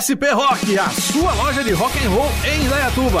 SP 0.00 0.24
Rock, 0.32 0.78
a 0.78 0.88
sua 0.88 1.34
loja 1.34 1.62
de 1.62 1.72
rock 1.74 1.92
and 1.98 2.08
roll 2.08 2.30
em 2.44 2.64
Indaiatuba. 2.64 3.20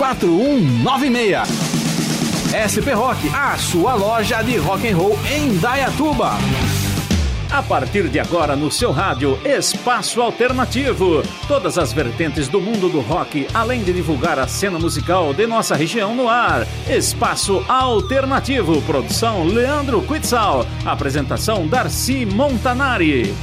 4196. 0.01 1.47
SP 2.57 2.89
Rock, 2.95 3.29
a 3.35 3.55
sua 3.55 3.93
loja 3.93 4.41
de 4.41 4.57
rock 4.57 4.89
and 4.89 4.97
roll 4.97 5.15
em 5.31 5.55
Dayatuba. 5.59 6.31
A 7.51 7.61
partir 7.61 8.09
de 8.09 8.19
agora 8.19 8.55
no 8.55 8.71
seu 8.71 8.91
rádio 8.91 9.37
Espaço 9.45 10.19
Alternativo, 10.19 11.21
todas 11.47 11.77
as 11.77 11.93
vertentes 11.93 12.47
do 12.47 12.59
mundo 12.59 12.89
do 12.89 12.99
rock, 12.99 13.45
além 13.53 13.83
de 13.83 13.93
divulgar 13.93 14.39
a 14.39 14.47
cena 14.47 14.79
musical 14.79 15.35
de 15.35 15.45
nossa 15.45 15.75
região 15.75 16.15
no 16.15 16.27
ar. 16.27 16.65
Espaço 16.89 17.63
Alternativo, 17.67 18.81
produção 18.81 19.43
Leandro 19.43 20.01
Quitzal, 20.01 20.65
apresentação 20.83 21.67
Darcy 21.67 22.25
Montanari. 22.25 23.35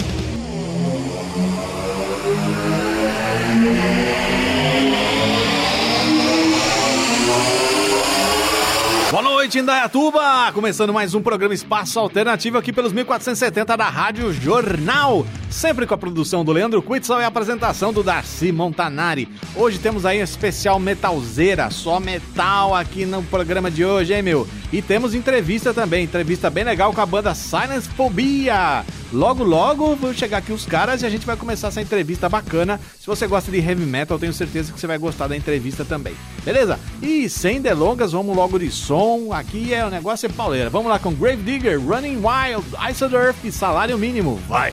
Noite, 9.48 9.60
Indaiatuba! 9.60 10.52
Começando 10.52 10.92
mais 10.92 11.14
um 11.14 11.22
programa 11.22 11.54
Espaço 11.54 11.98
Alternativo 11.98 12.58
aqui 12.58 12.70
pelos 12.70 12.92
1470 12.92 13.78
da 13.78 13.88
Rádio 13.88 14.30
Jornal. 14.30 15.26
Sempre 15.48 15.86
com 15.86 15.94
a 15.94 15.98
produção 15.98 16.44
do 16.44 16.52
Leandro 16.52 16.82
Quitzel 16.82 17.20
e 17.20 17.24
a 17.24 17.28
apresentação 17.28 17.90
do 17.90 18.02
Darcy 18.02 18.52
Montanari. 18.52 19.26
Hoje 19.56 19.78
temos 19.78 20.04
aí 20.04 20.20
um 20.20 20.24
especial 20.24 20.78
metalzeira, 20.78 21.70
só 21.70 21.98
metal 21.98 22.74
aqui 22.74 23.06
no 23.06 23.22
programa 23.22 23.70
de 23.70 23.86
hoje, 23.86 24.12
hein, 24.12 24.20
meu? 24.20 24.46
E 24.70 24.82
temos 24.82 25.14
entrevista 25.14 25.72
também, 25.72 26.04
entrevista 26.04 26.50
bem 26.50 26.64
legal 26.64 26.92
com 26.92 27.00
a 27.00 27.06
banda 27.06 27.34
Silence 27.34 27.88
Phobia. 27.88 28.84
Logo, 29.10 29.42
logo 29.42 29.96
vão 29.96 30.12
chegar 30.12 30.38
aqui 30.38 30.52
os 30.52 30.66
caras 30.66 31.00
e 31.00 31.06
a 31.06 31.08
gente 31.08 31.24
vai 31.24 31.34
começar 31.34 31.68
essa 31.68 31.80
entrevista 31.80 32.28
bacana. 32.28 32.78
Se 33.00 33.06
você 33.06 33.26
gosta 33.26 33.50
de 33.50 33.56
heavy 33.56 33.86
metal, 33.86 34.18
tenho 34.18 34.34
certeza 34.34 34.70
que 34.70 34.78
você 34.78 34.86
vai 34.86 34.98
gostar 34.98 35.28
da 35.28 35.36
entrevista 35.36 35.82
também. 35.82 36.14
Beleza? 36.44 36.78
E 37.00 37.26
sem 37.30 37.62
delongas, 37.62 38.12
vamos 38.12 38.36
logo 38.36 38.58
de 38.58 38.70
som. 38.70 39.32
Aqui 39.38 39.72
é 39.72 39.84
o 39.84 39.90
negócio 39.90 40.26
é 40.26 40.28
pauleira. 40.28 40.68
Vamos 40.68 40.88
lá 40.88 40.98
com 40.98 41.14
Grave 41.14 41.42
Digger, 41.44 41.80
Running 41.80 42.16
Wild, 42.16 42.66
Ice 42.90 43.04
Earth 43.04 43.44
e 43.44 43.52
Salário 43.52 43.96
Mínimo. 43.96 44.34
Vai! 44.48 44.72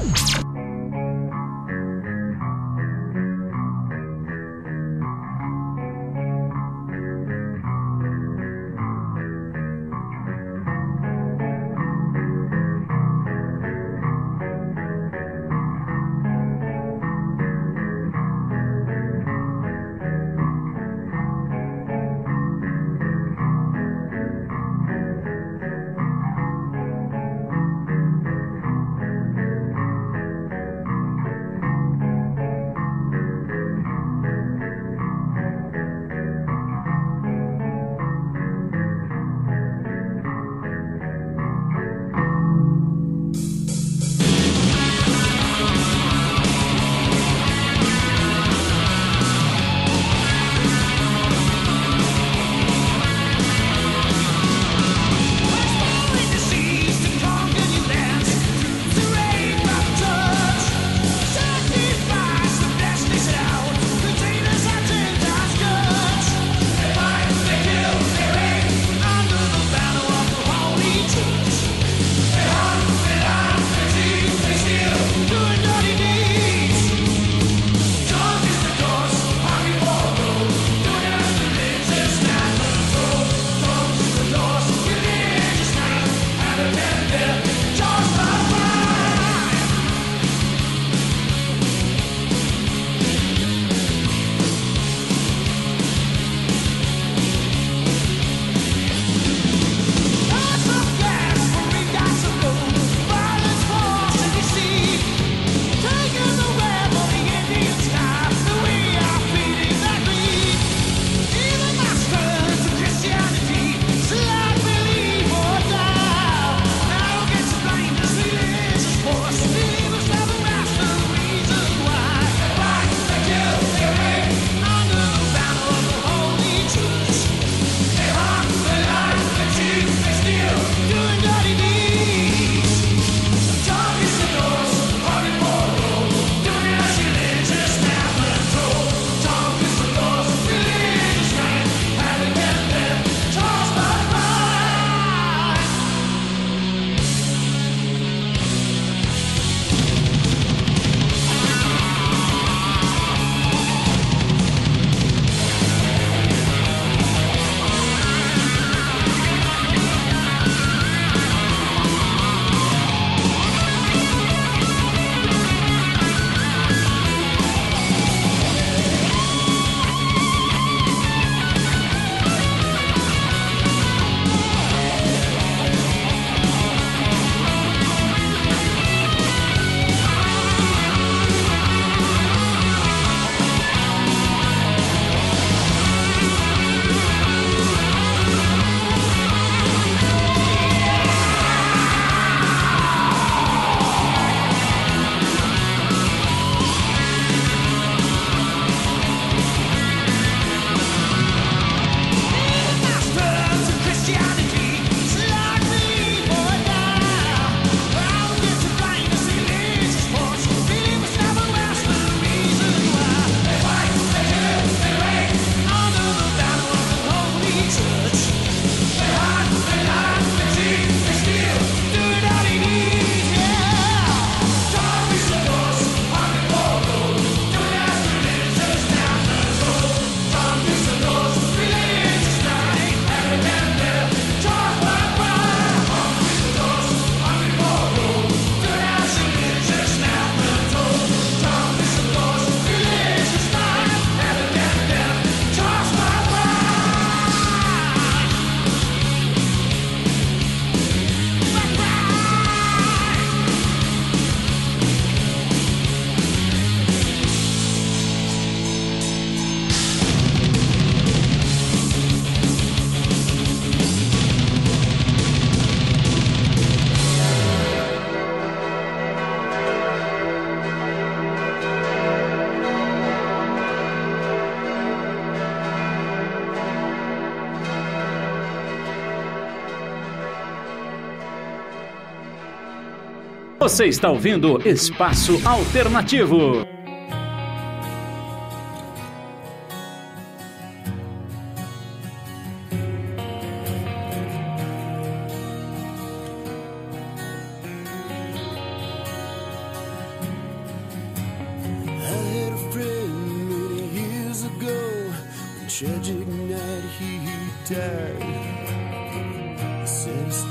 Você 283.71 283.85
está 283.85 284.11
ouvindo 284.11 284.61
Espaço 284.67 285.39
Alternativo. 285.47 286.67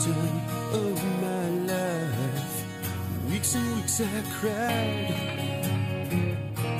Time 0.00 0.40
of 0.72 1.19
weeks 3.40 3.54
and 3.54 3.74
weeks 3.76 4.00
I 4.00 4.22
cried 4.38 5.14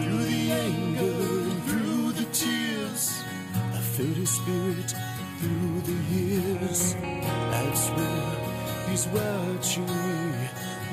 Through 0.03 0.25
the 0.25 0.53
anger 0.53 1.17
and 1.51 1.63
through 1.65 2.13
the 2.13 2.27
tears 2.33 3.23
I 3.55 3.79
felt 3.79 4.17
his 4.17 4.31
spirit 4.31 4.95
through 5.39 5.81
the 5.89 5.99
years. 6.15 6.95
I 6.97 7.75
swear 7.75 8.91
he's 8.91 9.07
watching 9.09 9.87
me 9.87 10.49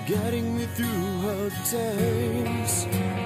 Guiding 0.08 0.58
me 0.58 0.66
through 0.68 1.22
hard 1.24 1.54
times. 1.66 3.17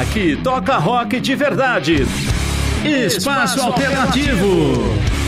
Aqui 0.00 0.38
toca 0.42 0.78
rock 0.78 1.20
de 1.20 1.34
verdade. 1.34 2.06
Espaço, 2.82 3.18
Espaço 3.18 3.60
alternativo. 3.60 4.46
alternativo. 4.46 5.21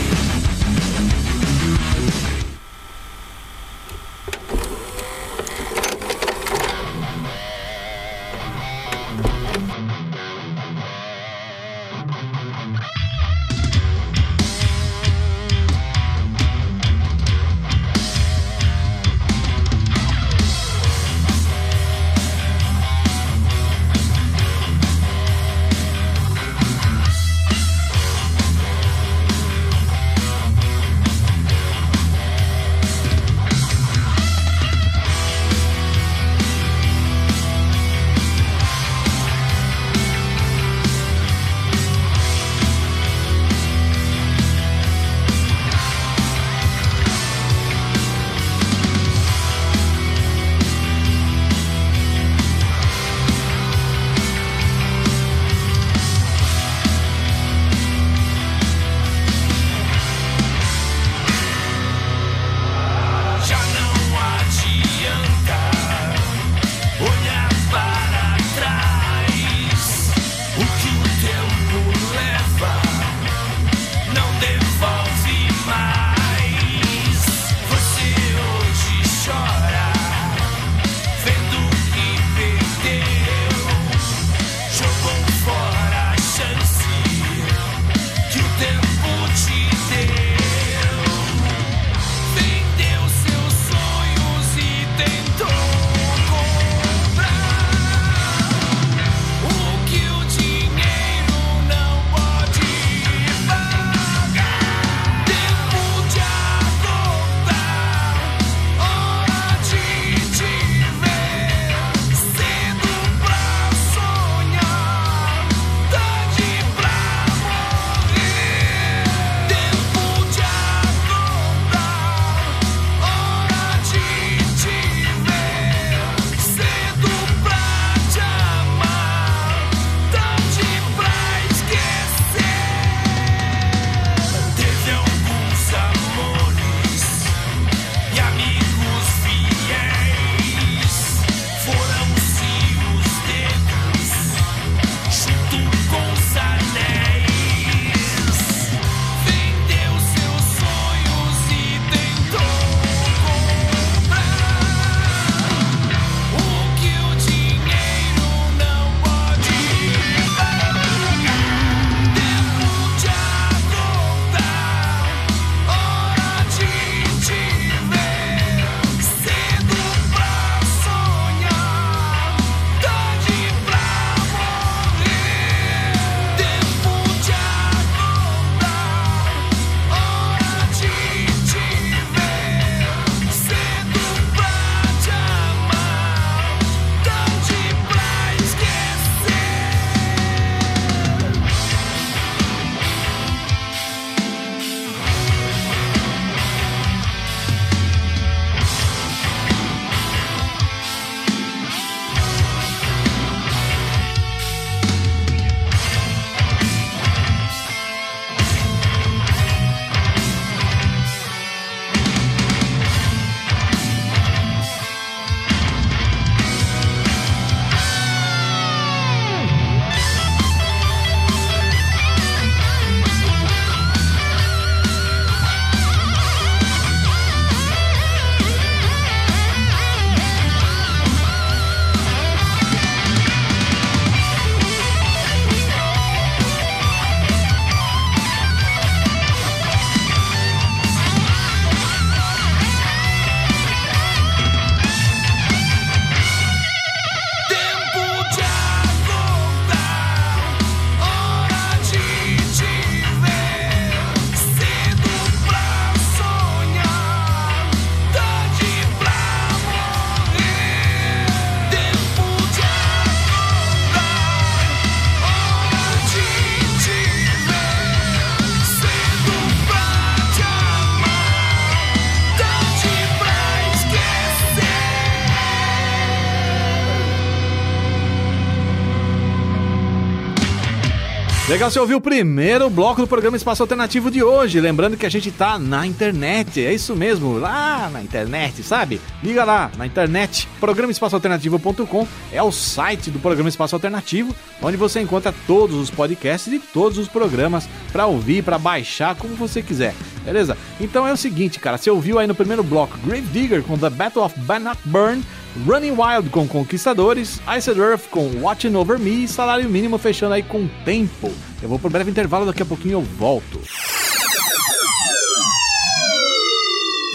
Legal 281.65 281.71
você 281.71 281.79
ouviu 281.79 281.97
o 281.97 282.01
primeiro 282.01 282.69
bloco 282.69 283.01
do 283.01 283.07
programa 283.07 283.35
Espaço 283.35 283.63
Alternativo 283.63 284.11
de 284.11 284.21
hoje. 284.21 284.59
Lembrando 284.59 284.95
que 284.95 285.05
a 285.05 285.09
gente 285.09 285.31
tá 285.31 285.57
na 285.57 285.87
internet, 285.87 286.63
é 286.63 286.71
isso 286.71 286.95
mesmo, 286.95 287.39
lá 287.39 287.89
na 287.91 288.03
internet, 288.03 288.61
sabe? 288.61 289.01
Liga 289.23 289.43
lá 289.43 289.71
na 289.75 289.87
internet, 289.87 290.47
programaespaçoalternativo.com 290.59 292.07
é 292.31 292.43
o 292.43 292.51
site 292.51 293.09
do 293.09 293.17
programa 293.17 293.49
Espaço 293.49 293.75
Alternativo, 293.75 294.35
onde 294.61 294.77
você 294.77 295.01
encontra 295.01 295.33
todos 295.47 295.75
os 295.77 295.89
podcasts 295.89 296.53
e 296.53 296.59
todos 296.59 296.99
os 296.99 297.07
programas 297.07 297.67
para 297.91 298.05
ouvir, 298.05 298.43
para 298.43 298.59
baixar, 298.59 299.15
como 299.15 299.33
você 299.33 299.63
quiser, 299.63 299.95
beleza? 300.23 300.55
Então 300.79 301.07
é 301.07 301.13
o 301.13 301.17
seguinte, 301.17 301.59
cara, 301.59 301.79
você 301.79 301.89
ouviu 301.89 302.19
aí 302.19 302.27
no 302.27 302.35
primeiro 302.35 302.63
bloco 302.63 302.95
Grave 303.03 303.25
Digger 303.29 303.63
com 303.63 303.75
The 303.75 303.89
Battle 303.89 304.23
of 304.23 304.39
Bannockburn 304.41 305.23
Running 305.65 305.91
Wild 305.91 306.29
com 306.29 306.47
Conquistadores, 306.47 307.39
Iced 307.57 307.79
Earth 307.79 308.09
com 308.09 308.41
Watching 308.41 308.75
Over 308.75 308.99
Me 308.99 309.23
e 309.23 309.27
Salário 309.27 309.69
Mínimo 309.69 309.97
fechando 309.97 310.33
aí 310.33 310.43
com 310.43 310.67
Tempo. 310.83 311.31
Eu 311.61 311.69
vou 311.69 311.79
por 311.79 311.89
breve 311.89 312.11
intervalo, 312.11 312.45
daqui 312.45 312.61
a 312.61 312.65
pouquinho 312.65 312.93
eu 312.93 313.01
volto. 313.01 313.61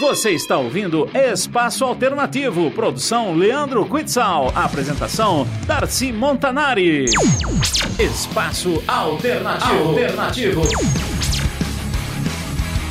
Você 0.01 0.31
está 0.31 0.57
ouvindo 0.57 1.07
Espaço 1.13 1.85
Alternativo, 1.85 2.71
produção 2.71 3.35
Leandro 3.35 3.85
Quitzal, 3.85 4.51
apresentação 4.55 5.47
Darcy 5.67 6.11
Montanari. 6.11 7.05
Espaço 7.99 8.81
Alternativo. 8.87 9.89
Alternativo. 9.89 10.61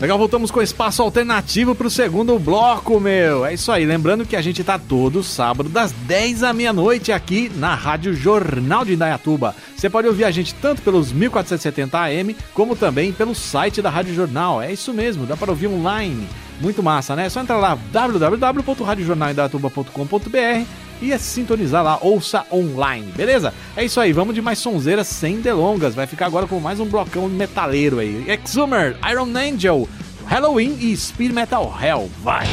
Legal, 0.01 0.17
voltamos 0.17 0.51
com 0.51 0.63
espaço 0.63 1.03
alternativo 1.03 1.75
pro 1.75 1.91
segundo 1.91 2.39
bloco, 2.39 2.99
meu. 2.99 3.45
É 3.45 3.53
isso 3.53 3.71
aí, 3.71 3.85
lembrando 3.85 4.25
que 4.25 4.35
a 4.35 4.41
gente 4.41 4.65
tá 4.65 4.79
todo 4.79 5.23
sábado 5.23 5.69
das 5.69 5.93
10 5.93 6.43
à 6.43 6.55
meia-noite 6.55 7.13
aqui 7.13 7.53
na 7.57 7.75
Rádio 7.75 8.15
Jornal 8.15 8.83
de 8.83 8.95
Indaiatuba. 8.95 9.55
Você 9.77 9.91
pode 9.91 10.09
ouvir 10.09 10.25
a 10.25 10.31
gente 10.31 10.55
tanto 10.55 10.81
pelos 10.81 11.13
1470 11.13 11.99
AM, 11.99 12.35
como 12.55 12.75
também 12.75 13.13
pelo 13.13 13.35
site 13.35 13.83
da 13.83 13.91
Rádio 13.91 14.15
Jornal. 14.15 14.63
É 14.63 14.73
isso 14.73 14.95
mesmo, 14.95 15.27
dá 15.27 15.37
para 15.37 15.51
ouvir 15.51 15.67
online. 15.67 16.27
Muito 16.63 16.83
massa, 16.83 17.15
né? 17.15 17.27
É 17.27 17.29
só 17.29 17.43
entrar 17.43 17.59
lá 17.59 17.77
www.radiojornalindaiatuba.com.br 17.93 20.89
e 21.01 21.13
é 21.13 21.19
sintonizar 21.19 21.83
lá, 21.83 21.99
ouça 22.01 22.45
online, 22.53 23.13
beleza? 23.17 23.55
É 23.77 23.85
isso 23.85 24.01
aí, 24.01 24.13
vamos 24.13 24.35
de 24.35 24.43
mais 24.43 24.59
sonzeiras 24.59 25.07
sem 25.07 25.41
delongas. 25.41 25.95
Vai 25.95 26.07
ficar 26.07 26.27
agora 26.27 26.47
com 26.47 26.61
mais 26.61 26.81
um 26.81 26.87
blocão 26.87 27.29
metaleiro 27.29 27.99
aí. 27.99 28.27
Exhumer, 28.29 28.97
Iron 29.11 29.37
Angel, 29.37 29.89
Halloween 30.27 30.77
e 30.81 30.97
Speed 30.97 31.33
Metal 31.33 31.75
Hell. 31.81 32.11
Vai! 32.23 32.47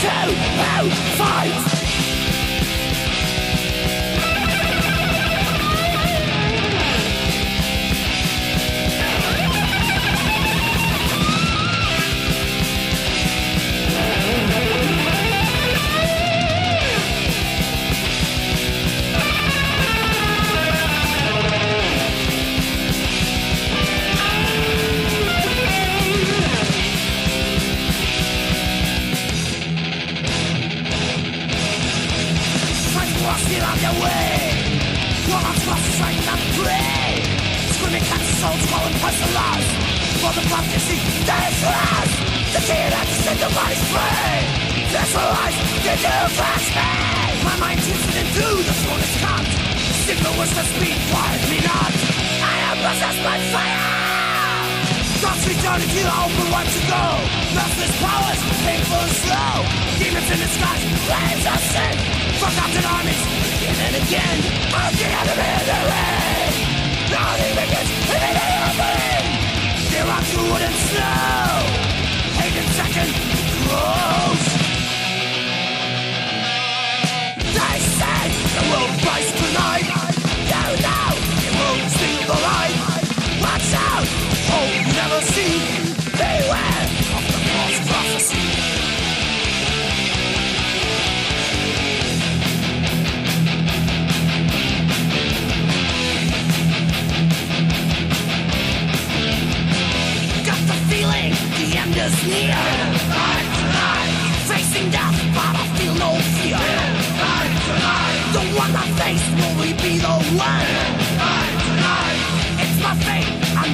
To 0.00 0.90
fight 1.18 1.79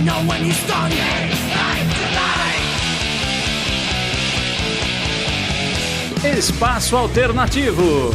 know 0.06 0.22
when 0.28 0.44
he's 0.44 0.62
done. 0.68 0.92
Espaço 6.38 6.96
Alternativo. 6.96 8.14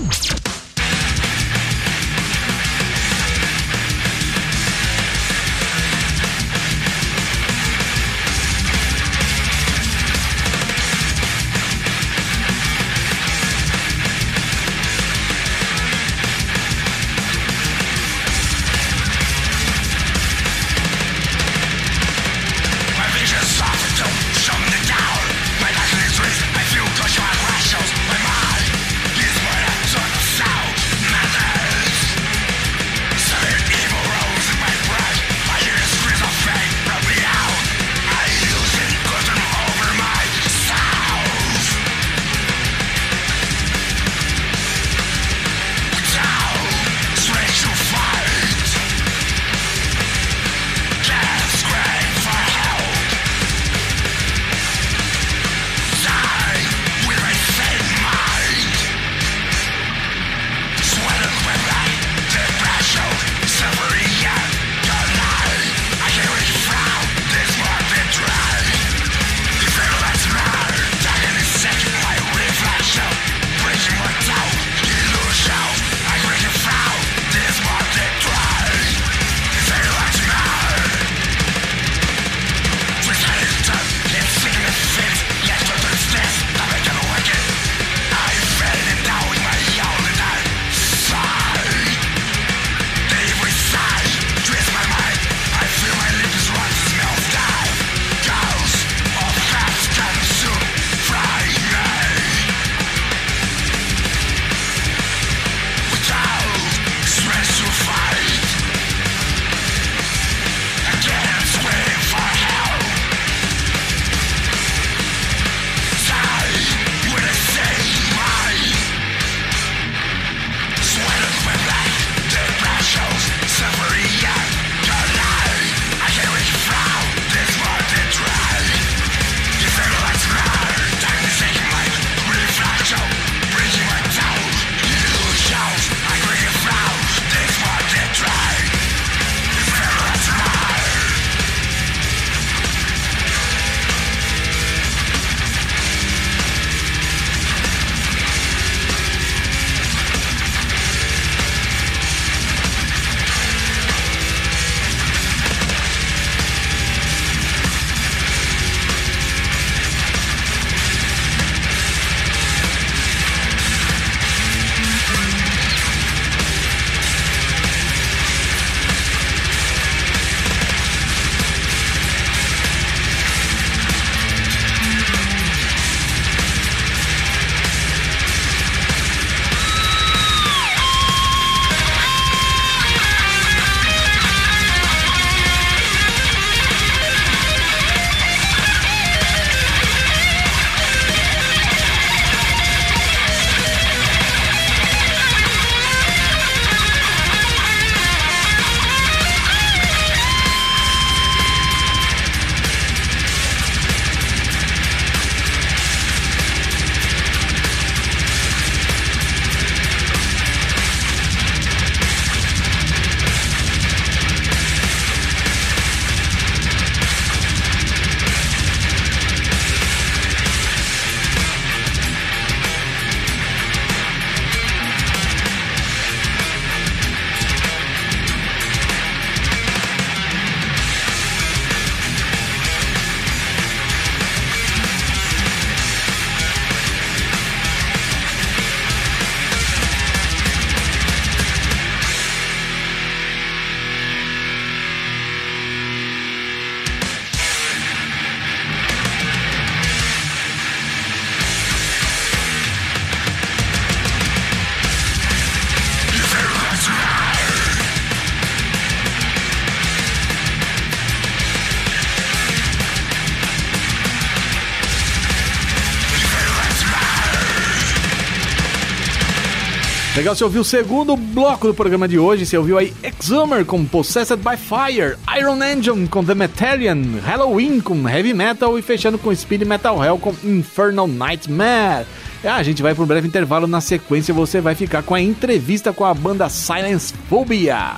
Legal, 270.31 270.35
você 270.35 270.43
ouviu 270.43 270.61
o 270.61 270.65
segundo 270.65 271.17
bloco 271.17 271.67
do 271.67 271.73
programa 271.73 272.07
de 272.07 272.17
hoje. 272.17 272.45
Você 272.45 272.57
ouviu 272.57 272.77
aí 272.77 272.93
Exhumer 273.03 273.65
com 273.65 273.83
Possessed 273.83 274.37
by 274.37 274.55
Fire, 274.55 275.17
Iron 275.37 275.61
Engine 275.61 276.07
com 276.07 276.23
The 276.23 276.33
Metallian, 276.33 277.19
Halloween 277.21 277.81
com 277.81 278.07
Heavy 278.07 278.33
Metal 278.33 278.77
e 278.79 278.81
fechando 278.81 279.17
com 279.17 279.35
Speed 279.35 279.63
Metal 279.63 280.03
Hell 280.03 280.17
com 280.17 280.33
Infernal 280.43 281.07
Nightmare. 281.07 282.05
Ah, 282.43 282.55
a 282.55 282.63
gente 282.63 282.81
vai 282.81 282.95
para 282.95 283.03
um 283.03 283.07
breve 283.07 283.27
intervalo. 283.27 283.67
Na 283.67 283.81
sequência, 283.81 284.33
você 284.33 284.61
vai 284.61 284.73
ficar 284.73 285.03
com 285.03 285.13
a 285.13 285.21
entrevista 285.21 285.91
com 285.91 286.05
a 286.05 286.13
banda 286.13 286.47
Silence 286.49 287.13
Phobia. 287.27 287.95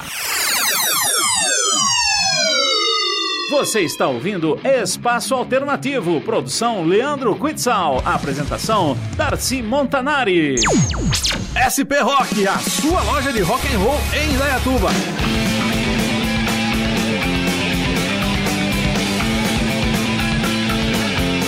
Você 3.52 3.82
está 3.82 4.08
ouvindo 4.08 4.60
Espaço 4.64 5.36
Alternativo, 5.36 6.20
produção 6.22 6.84
Leandro 6.84 7.36
Quitzal, 7.36 8.02
apresentação 8.04 8.98
Darcy 9.16 9.62
Montanari. 9.62 10.56
SP 11.54 12.02
Rock, 12.02 12.48
a 12.48 12.58
sua 12.60 13.04
loja 13.04 13.32
de 13.32 13.42
rock 13.44 13.68
and 13.68 13.78
roll 13.78 14.00
em 14.14 14.34
Indaiatuba. 14.34 14.90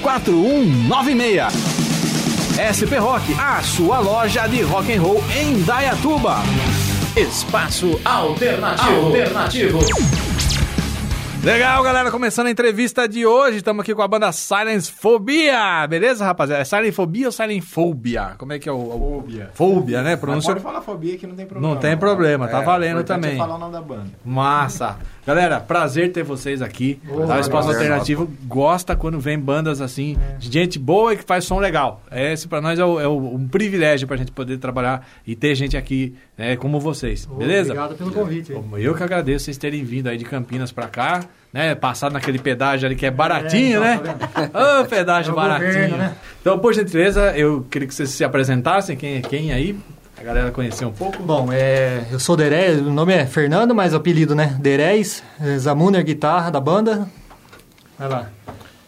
4196. 0.00 1.52
SP 2.60 2.98
Rock, 2.98 3.34
a 3.38 3.62
sua 3.62 4.00
loja 4.00 4.46
de 4.46 4.62
rock 4.62 4.92
and 4.92 5.00
roll 5.02 5.22
em 5.34 5.62
Dayatuba. 5.62 6.42
Espaço 7.16 8.00
Alternativo. 8.04 9.06
Alternativo. 9.06 10.29
Legal, 11.42 11.82
galera, 11.82 12.10
começando 12.10 12.48
a 12.48 12.50
entrevista 12.50 13.08
de 13.08 13.24
hoje, 13.24 13.56
estamos 13.56 13.80
aqui 13.80 13.94
com 13.94 14.02
a 14.02 14.08
banda 14.08 14.30
Silence 14.30 14.92
Phobia, 14.92 15.86
beleza, 15.88 16.22
rapaziada? 16.22 16.60
É 16.60 16.64
Silent 16.66 16.92
Phobia 16.92 17.26
ou 17.28 17.32
Silent 17.32 17.62
Phobia? 17.62 18.32
Como 18.36 18.52
é 18.52 18.58
que 18.58 18.68
é 18.68 18.72
o... 18.72 18.76
o... 18.76 19.20
Fobia. 19.22 19.50
Phobia, 19.54 20.02
né? 20.02 20.16
Pronúncia... 20.16 20.52
pode 20.52 20.62
falar 20.62 20.82
fobia 20.82 21.16
que 21.16 21.26
não 21.26 21.34
tem 21.34 21.46
problema. 21.46 21.74
Não 21.74 21.80
tem 21.80 21.96
problema, 21.96 22.46
tá 22.46 22.60
É, 22.60 22.64
valendo 22.64 23.00
importante 23.00 23.22
também. 23.22 23.34
É 23.36 23.38
falar 23.38 23.54
o 23.54 23.58
nome 23.58 23.72
da 23.72 23.80
banda. 23.80 24.04
Massa. 24.22 24.98
Galera, 25.26 25.60
prazer 25.60 26.12
ter 26.12 26.22
vocês 26.22 26.60
aqui. 26.60 27.00
tá? 27.06 27.12
O 27.14 27.22
Espaço 27.22 27.48
prazer 27.48 27.74
Alternativo 27.74 28.30
gosta 28.44 28.94
quando 28.94 29.18
vem 29.18 29.38
bandas 29.38 29.80
assim, 29.80 30.18
de 30.38 30.52
gente 30.52 30.78
boa 30.78 31.14
e 31.14 31.16
que 31.16 31.24
faz 31.24 31.44
som 31.46 31.58
legal. 31.58 32.02
Esse 32.12 32.48
pra 32.48 32.60
nós 32.60 32.78
é, 32.78 32.84
o- 32.84 33.00
é 33.00 33.08
um 33.08 33.48
privilégio 33.48 34.06
pra 34.06 34.16
gente 34.18 34.30
poder 34.32 34.58
trabalhar 34.58 35.06
e 35.26 35.34
ter 35.34 35.54
gente 35.54 35.74
aqui 35.74 36.14
né, 36.36 36.54
como 36.56 36.78
vocês. 36.78 37.24
Beleza? 37.24 37.72
Obrigado 37.72 37.96
pelo 37.96 38.12
convite. 38.12 38.52
Eu 38.78 38.94
que 38.94 39.02
agradeço 39.02 39.46
vocês 39.46 39.56
terem 39.56 39.82
vindo 39.84 40.08
aí 40.08 40.18
de 40.18 40.24
Campinas 40.26 40.70
pra 40.72 40.86
cá, 40.88 41.20
né? 41.52 41.74
Passado 41.74 42.12
naquele 42.12 42.38
pedágio 42.38 42.86
ali 42.86 42.94
que 42.96 43.06
é 43.06 43.10
baratinho, 43.10 43.82
É, 43.82 43.96
né? 43.96 44.00
então, 44.44 44.80
Ô, 44.80 44.84
pedágio 44.84 45.32
É 45.32 45.34
baratinho. 45.36 45.72
governo, 45.72 45.96
né? 45.96 46.14
Então, 46.40 46.58
por 46.58 46.72
gentileza, 46.74 47.36
eu 47.36 47.66
queria 47.70 47.88
que 47.88 47.94
vocês 47.94 48.08
se 48.10 48.22
apresentassem, 48.24 48.96
quem 48.96 49.16
é 49.16 49.20
quem 49.20 49.52
aí, 49.52 49.78
a 50.18 50.22
galera 50.22 50.50
conhecer 50.50 50.84
um 50.84 50.92
pouco. 50.92 51.22
Bom, 51.22 51.48
é, 51.52 52.02
eu 52.10 52.18
sou 52.20 52.36
Derez, 52.36 52.78
o 52.80 52.90
nome 52.92 53.12
é 53.14 53.26
Fernando, 53.26 53.74
mas 53.74 53.92
o 53.92 53.96
apelido, 53.96 54.34
né? 54.34 54.56
Derez, 54.60 55.22
é, 55.40 55.56
Zamuner, 55.58 56.04
guitarra 56.04 56.50
da 56.50 56.60
banda. 56.60 57.08
Vai 57.98 58.08
lá. 58.08 58.26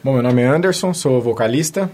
Bom, 0.04 0.14
meu 0.14 0.22
nome 0.22 0.42
é 0.42 0.46
Anderson, 0.46 0.92
sou 0.92 1.20
vocalista. 1.20 1.90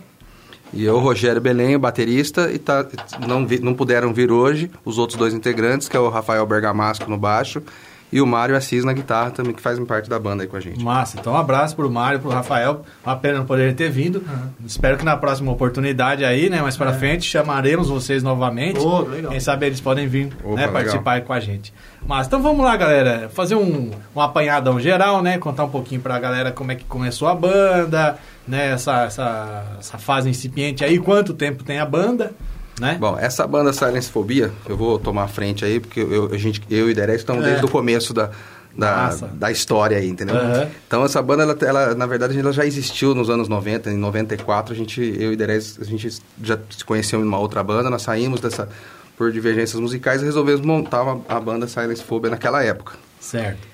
E 0.72 0.84
eu, 0.84 0.98
Rogério 0.98 1.40
Belém, 1.40 1.78
baterista, 1.78 2.50
e 2.52 2.58
tá, 2.58 2.86
não, 3.26 3.46
vi- 3.46 3.58
não 3.58 3.72
puderam 3.74 4.12
vir 4.12 4.30
hoje 4.30 4.70
os 4.84 4.98
outros 4.98 5.18
dois 5.18 5.32
integrantes, 5.32 5.88
que 5.88 5.96
é 5.96 6.00
o 6.00 6.08
Rafael 6.10 6.44
Bergamasco 6.46 7.08
no 7.10 7.16
baixo 7.16 7.62
e 8.10 8.20
o 8.20 8.26
Mário 8.26 8.56
Assis 8.56 8.84
na 8.84 8.92
guitarra 8.92 9.30
também, 9.30 9.52
que 9.52 9.60
fazem 9.60 9.84
parte 9.84 10.08
da 10.08 10.18
banda 10.18 10.42
aí 10.42 10.48
com 10.48 10.56
a 10.56 10.60
gente. 10.60 10.82
Massa, 10.82 11.18
então 11.20 11.34
um 11.34 11.36
abraço 11.36 11.76
pro 11.76 11.90
Mário, 11.90 12.20
pro 12.20 12.30
Rafael. 12.30 12.82
Uma 13.04 13.16
pena 13.16 13.38
não 13.38 13.46
poder 13.46 13.74
ter 13.74 13.90
vindo. 13.90 14.22
Espero 14.64 14.96
que 14.96 15.04
na 15.04 15.16
próxima 15.16 15.52
oportunidade 15.52 16.24
aí, 16.24 16.48
né, 16.48 16.62
mais 16.62 16.76
pra 16.76 16.92
frente, 16.92 17.24
chamaremos 17.24 17.88
vocês 17.88 18.22
novamente. 18.22 18.78
Ô, 18.80 19.00
legal. 19.00 19.30
Quem 19.30 19.40
sabe 19.40 19.66
eles 19.66 19.80
podem 19.80 20.06
vir 20.06 20.32
Opa, 20.42 20.56
né, 20.56 20.68
participar 20.68 21.12
aí 21.12 21.20
com 21.20 21.32
a 21.32 21.40
gente. 21.40 21.72
Mas 22.06 22.26
então 22.26 22.40
vamos 22.40 22.64
lá, 22.64 22.76
galera, 22.76 23.28
fazer 23.28 23.54
um, 23.54 23.90
um 24.14 24.20
apanhadão 24.20 24.80
geral, 24.80 25.22
né? 25.22 25.36
Contar 25.38 25.64
um 25.64 25.68
pouquinho 25.70 26.00
pra 26.00 26.18
galera 26.18 26.50
como 26.50 26.72
é 26.72 26.74
que 26.74 26.84
começou 26.84 27.28
a 27.28 27.34
banda, 27.34 28.18
né? 28.46 28.72
Essa, 28.72 29.02
essa, 29.04 29.64
essa 29.78 29.98
fase 29.98 30.30
incipiente 30.30 30.84
aí, 30.84 30.98
quanto 30.98 31.34
tempo 31.34 31.62
tem 31.62 31.78
a 31.78 31.84
banda, 31.84 32.32
né? 32.80 32.96
Bom, 33.00 33.16
essa 33.18 33.46
banda 33.46 33.72
Silence 33.72 34.10
Phobia, 34.10 34.52
eu 34.68 34.76
vou 34.76 34.98
tomar 34.98 35.24
a 35.24 35.28
frente 35.28 35.64
aí, 35.64 35.80
porque 35.80 36.00
eu, 36.00 36.30
a 36.32 36.36
gente, 36.38 36.62
eu 36.70 36.90
e 36.90 36.94
Derek 36.94 37.18
estamos 37.18 37.44
É. 37.44 37.48
desde 37.48 37.64
o 37.64 37.68
começo 37.68 38.12
da, 38.14 38.30
da, 38.76 39.10
da 39.34 39.50
história 39.50 39.96
aí, 39.98 40.08
entendeu? 40.08 40.36
Aham. 40.36 40.68
Então 40.86 41.04
essa 41.04 41.20
banda, 41.20 41.42
ela, 41.42 41.56
ela, 41.60 41.94
na 41.94 42.06
verdade, 42.06 42.38
ela 42.38 42.52
já 42.52 42.64
existiu 42.64 43.14
nos 43.14 43.28
anos 43.30 43.48
90, 43.48 43.90
em 43.90 43.96
94, 43.96 44.72
a 44.72 44.76
gente, 44.76 45.00
eu 45.18 45.32
e 45.32 45.36
Derek, 45.36 45.66
a 45.80 45.84
gente 45.84 46.08
já 46.42 46.58
se 46.70 46.84
conheceu 46.84 47.20
em 47.20 47.24
uma 47.24 47.38
outra 47.38 47.62
banda, 47.64 47.90
nós 47.90 48.02
saímos 48.02 48.40
dessa, 48.40 48.68
por 49.16 49.32
divergências 49.32 49.80
musicais 49.80 50.22
e 50.22 50.24
resolvemos 50.24 50.60
montar 50.60 51.02
uma- 51.02 51.20
a 51.28 51.40
banda 51.40 51.66
Silence 51.66 52.02
Phobia 52.04 52.30
naquela 52.30 52.62
época. 52.62 52.94
Certo. 53.20 53.66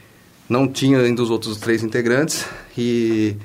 Não 0.49 0.67
tinha 0.69 0.99
ainda 0.99 1.23
os 1.23 1.31
outros 1.31 1.57
três 1.59 1.83
integrantes 1.83 2.45
e 2.77 3.37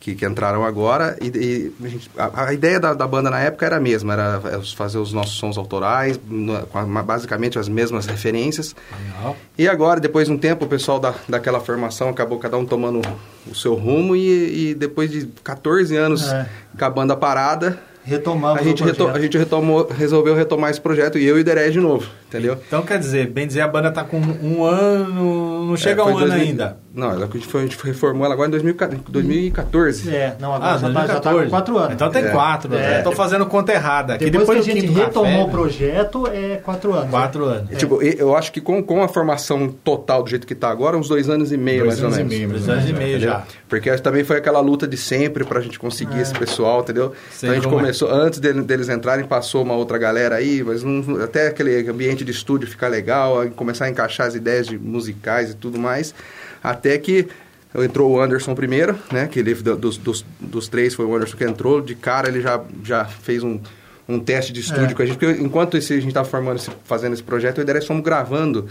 que, 0.00 0.14
que 0.14 0.24
entraram 0.24 0.64
agora 0.64 1.16
e, 1.20 1.26
e 1.28 1.72
a, 1.84 1.88
gente- 1.88 2.10
a- 2.16 2.44
a 2.46 2.52
ideia 2.54 2.80
da, 2.80 2.94
da 2.94 3.06
banda 3.06 3.28
na 3.28 3.38
época 3.38 3.66
era 3.66 3.76
a 3.76 3.80
mesma, 3.80 4.14
era 4.14 4.40
fazer 4.74 4.96
os 4.96 5.12
nossos 5.12 5.36
sons 5.36 5.58
autorais, 5.58 6.18
no- 6.26 6.66
com 6.68 6.78
a- 6.78 7.02
basicamente 7.02 7.58
as 7.58 7.68
mesmas 7.68 8.06
referências. 8.06 8.74
Legal. 9.14 9.36
E 9.58 9.68
agora, 9.68 10.00
depois 10.00 10.26
de 10.26 10.32
um 10.32 10.38
tempo, 10.38 10.64
o 10.64 10.68
pessoal 10.68 10.98
da, 10.98 11.14
daquela 11.28 11.60
formação 11.60 12.08
acabou 12.08 12.38
cada 12.38 12.56
um 12.56 12.64
tomando 12.64 13.02
o 13.46 13.54
seu 13.54 13.74
rumo 13.74 14.16
e, 14.16 14.70
e 14.70 14.74
depois 14.74 15.10
de 15.10 15.26
14 15.44 15.94
anos 15.96 16.26
É. 16.32 16.48
com 16.78 16.84
a 16.84 16.90
banda 16.90 17.14
parada, 17.14 17.78
Retomamos 18.02 18.58
a 18.58 18.64
gente, 18.64 18.82
reto- 18.82 19.08
a 19.08 19.20
gente 19.20 19.36
retomou, 19.36 19.86
resolveu 19.86 20.34
retomar 20.34 20.70
esse 20.70 20.80
projeto 20.80 21.18
e 21.18 21.24
eu 21.26 21.36
e 21.36 21.42
o 21.42 21.44
Deré 21.44 21.68
de 21.68 21.78
novo, 21.78 22.08
entendeu? 22.26 22.58
Então 22.66 22.80
quer 22.82 22.98
dizer, 22.98 23.28
bem 23.28 23.46
dizer, 23.46 23.60
a 23.60 23.68
banda 23.68 23.90
tá 23.92 24.02
com 24.02 24.16
um 24.18 24.64
ano, 24.64 25.66
não 25.66 25.76
chega 25.76 26.00
É, 26.00 26.04
a 26.04 26.06
um 26.06 26.16
ano 26.16 26.26
2000 26.28 26.42
ainda. 26.48 26.78
Não, 26.92 27.10
ela- 27.12 27.26
a 27.26 27.32
gente, 27.32 27.46
foi, 27.46 27.60
a 27.60 27.64
gente 27.64 27.78
reformou 27.84 28.24
ela 28.24 28.34
agora 28.34 28.48
em 28.48 28.50
2000 28.50 28.74
2014. 29.08 30.10
É, 30.14 30.36
não, 30.40 30.52
Ah, 30.52 30.56
agora 30.56 30.78
já, 30.78 30.92
tá, 30.92 31.06
já 31.06 31.20
tá 31.20 31.32
com 31.32 31.48
4 31.50 31.78
anos. 31.78 31.92
Então 31.94 32.10
tem 32.10 32.24
É. 32.24 32.28
quatro. 32.30 32.74
É. 32.74 32.98
Eu 33.00 33.04
tô 33.04 33.12
fazendo 33.12 33.46
conta 33.46 33.72
errada 33.72 34.14
aqui. 34.14 34.24
Depois, 34.30 34.48
Depois, 34.48 34.64
que 34.64 34.70
a 34.70 34.74
gente 34.74 34.86
retomou 34.92 35.24
café, 35.30 35.44
o 35.44 35.48
projeto, 35.48 36.26
é 36.26 36.56
4 36.56 36.92
anos. 36.92 37.10
Quatro 37.10 37.44
anos. 37.44 37.70
É, 37.72 37.76
Tipo, 37.76 38.02
eu 38.02 38.36
acho 38.36 38.52
que 38.52 38.60
com, 38.60 38.82
com 38.82 39.02
a 39.02 39.08
formação 39.08 39.68
total 39.68 40.22
do 40.22 40.30
jeito 40.30 40.46
que 40.46 40.54
tá 40.54 40.68
agora, 40.68 40.96
uns 40.96 41.08
dois 41.08 41.28
anos 41.28 41.52
e 41.52 41.56
meio, 41.56 41.84
Dois 41.84 42.00
mais 42.00 42.00
ou 42.00 42.06
anos 42.06 42.18
e 42.18 42.22
menos. 42.24 42.36
meio, 42.38 42.48
Dois 42.50 42.68
anos 42.68 42.84
e 42.84 42.92
menos, 42.92 43.04
meio 43.08 43.20
já. 43.20 43.44
Porque 43.68 43.90
também 43.98 44.24
foi 44.24 44.36
aquela 44.38 44.60
luta 44.60 44.86
de 44.86 44.96
sempre 44.96 45.44
pra 45.44 45.60
gente 45.60 45.78
conseguir 45.78 46.20
esse 46.20 46.34
pessoal, 46.34 46.80
entendeu? 46.80 47.12
Sei 47.30 47.48
então 47.48 47.52
a 47.52 47.54
gente 47.54 47.66
é. 47.68 47.70
começou, 47.78 48.10
antes 48.10 48.38
dele- 48.40 48.62
deles 48.62 48.88
entrarem, 48.88 49.24
passou 49.24 49.62
uma 49.62 49.74
outra 49.74 49.96
galera 49.96 50.34
aí, 50.36 50.62
mas 50.64 50.82
não- 50.82 51.22
até 51.22 51.46
aquele 51.48 51.88
ambiente 51.88 52.24
de 52.24 52.30
estúdio 52.32 52.68
ficar 52.68 52.88
legal, 52.88 53.46
começar 53.54 53.84
a 53.84 53.90
encaixar 53.90 54.26
as 54.26 54.34
ideias 54.34 54.66
de 54.66 54.78
musicais 54.78 55.50
e 55.50 55.54
tudo 55.54 55.78
mais, 55.78 56.14
até 56.62 56.96
que 56.98 57.26
entrou 57.74 58.10
o 58.12 58.20
Anderson 58.20 58.54
primeiro, 58.54 58.98
né? 59.12 59.28
Que 59.28 59.38
ele, 59.40 59.54
dos, 59.54 59.96
dos, 59.96 60.24
dos 60.40 60.68
três 60.68 60.94
foi 60.94 61.04
o 61.06 61.14
Anderson 61.14 61.36
que 61.36 61.44
entrou, 61.44 61.80
de 61.80 61.94
cara 61.94 62.28
ele 62.28 62.40
já, 62.40 62.60
já 62.84 63.04
fez 63.04 63.42
um, 63.42 63.60
um 64.08 64.18
teste 64.18 64.52
de 64.52 64.60
estúdio 64.60 64.90
É. 64.90 64.94
com 64.94 65.02
a 65.02 65.06
gente, 65.06 65.18
porque 65.18 65.40
enquanto 65.42 65.76
esse, 65.76 65.92
a 65.92 65.96
gente 65.96 66.08
estava 66.08 66.28
formando, 66.28 66.60
fazendo 66.84 67.12
esse 67.12 67.22
projeto, 67.22 67.58
eu 67.58 67.62
e 67.62 67.64
o 67.64 67.66
Derek 67.66 67.86
fomos 67.86 68.02
gravando 68.02 68.68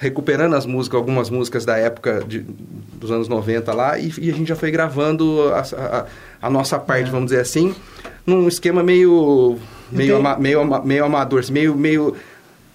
recuperando 0.00 0.54
as 0.54 0.64
músicas, 0.64 0.96
algumas 0.96 1.28
músicas 1.28 1.64
da 1.64 1.76
época 1.76 2.22
de- 2.26 2.46
dos 2.94 3.10
anos 3.10 3.26
90 3.26 3.74
lá, 3.74 3.98
e, 3.98 4.12
e 4.20 4.30
a 4.30 4.32
gente 4.32 4.46
já 4.46 4.54
foi 4.54 4.70
gravando 4.70 5.52
a, 5.52 5.58
a- 5.60 6.06
a 6.40 6.48
nossa 6.48 6.78
parte, 6.78 7.10
vamos 7.10 7.30
dizer 7.30 7.40
assim, 7.42 7.74
num 8.24 8.46
esquema 8.46 8.80
meio 8.80 9.58
meio, 9.90 10.10
Entendi. 10.10 10.12
ama- 10.12 10.38
meio, 10.38 10.60
ama- 10.60 10.82
meio 10.84 11.04
amador, 11.04 11.40
assim, 11.40 11.52
meio 11.52 11.74
meio 11.74 12.14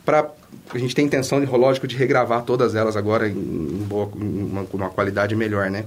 para 0.03 0.27
a 0.73 0.77
gente 0.77 0.95
tem 0.95 1.05
intenção 1.05 1.39
de 1.43 1.45
lógico 1.51 1.87
de 1.87 1.95
regravar 1.95 2.43
todas 2.43 2.75
elas 2.75 2.95
agora 2.97 3.27
em, 3.27 3.31
em 3.31 3.85
boa, 3.87 4.09
em 4.15 4.43
uma, 4.43 4.65
uma 4.73 4.89
qualidade 4.89 5.35
melhor, 5.35 5.69
né? 5.69 5.85